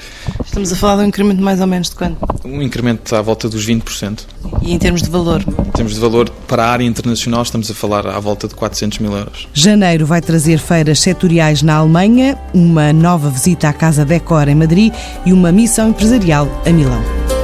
Estamos 0.64 0.79
a 0.79 0.81
falar 0.81 0.96
de 0.96 1.03
um 1.03 1.09
incremento 1.09 1.42
mais 1.42 1.61
ou 1.61 1.66
menos 1.66 1.90
de 1.90 1.94
quanto? 1.94 2.16
Um 2.42 2.62
incremento 2.62 3.14
à 3.14 3.20
volta 3.20 3.50
dos 3.50 3.66
20%. 3.68 4.20
E 4.62 4.72
em 4.72 4.79
termos 4.79 5.03
de 5.03 5.11
valor? 5.11 5.42
Em 5.42 5.70
termos 5.72 5.92
de 5.92 6.00
valor, 6.00 6.31
para 6.48 6.64
a 6.64 6.70
área 6.70 6.85
internacional, 6.85 7.42
estamos 7.42 7.70
a 7.70 7.74
falar 7.74 8.07
à 8.07 8.18
volta 8.18 8.48
de 8.48 8.55
400 8.55 8.98
mil 9.00 9.12
euros. 9.12 9.46
Janeiro 9.53 10.07
vai 10.07 10.22
trazer 10.22 10.57
feiras 10.57 11.00
setoriais 11.00 11.61
na 11.61 11.74
Alemanha, 11.74 12.38
uma 12.55 12.94
nova 12.94 13.29
visita 13.29 13.68
à 13.68 13.74
Casa 13.74 14.07
Decor 14.07 14.48
em 14.48 14.55
Madrid 14.55 14.90
e 15.27 15.35
uma 15.35 15.53
missão 15.53 15.90
empresarial 15.90 16.48
a 16.64 16.70
Milão. 16.70 17.43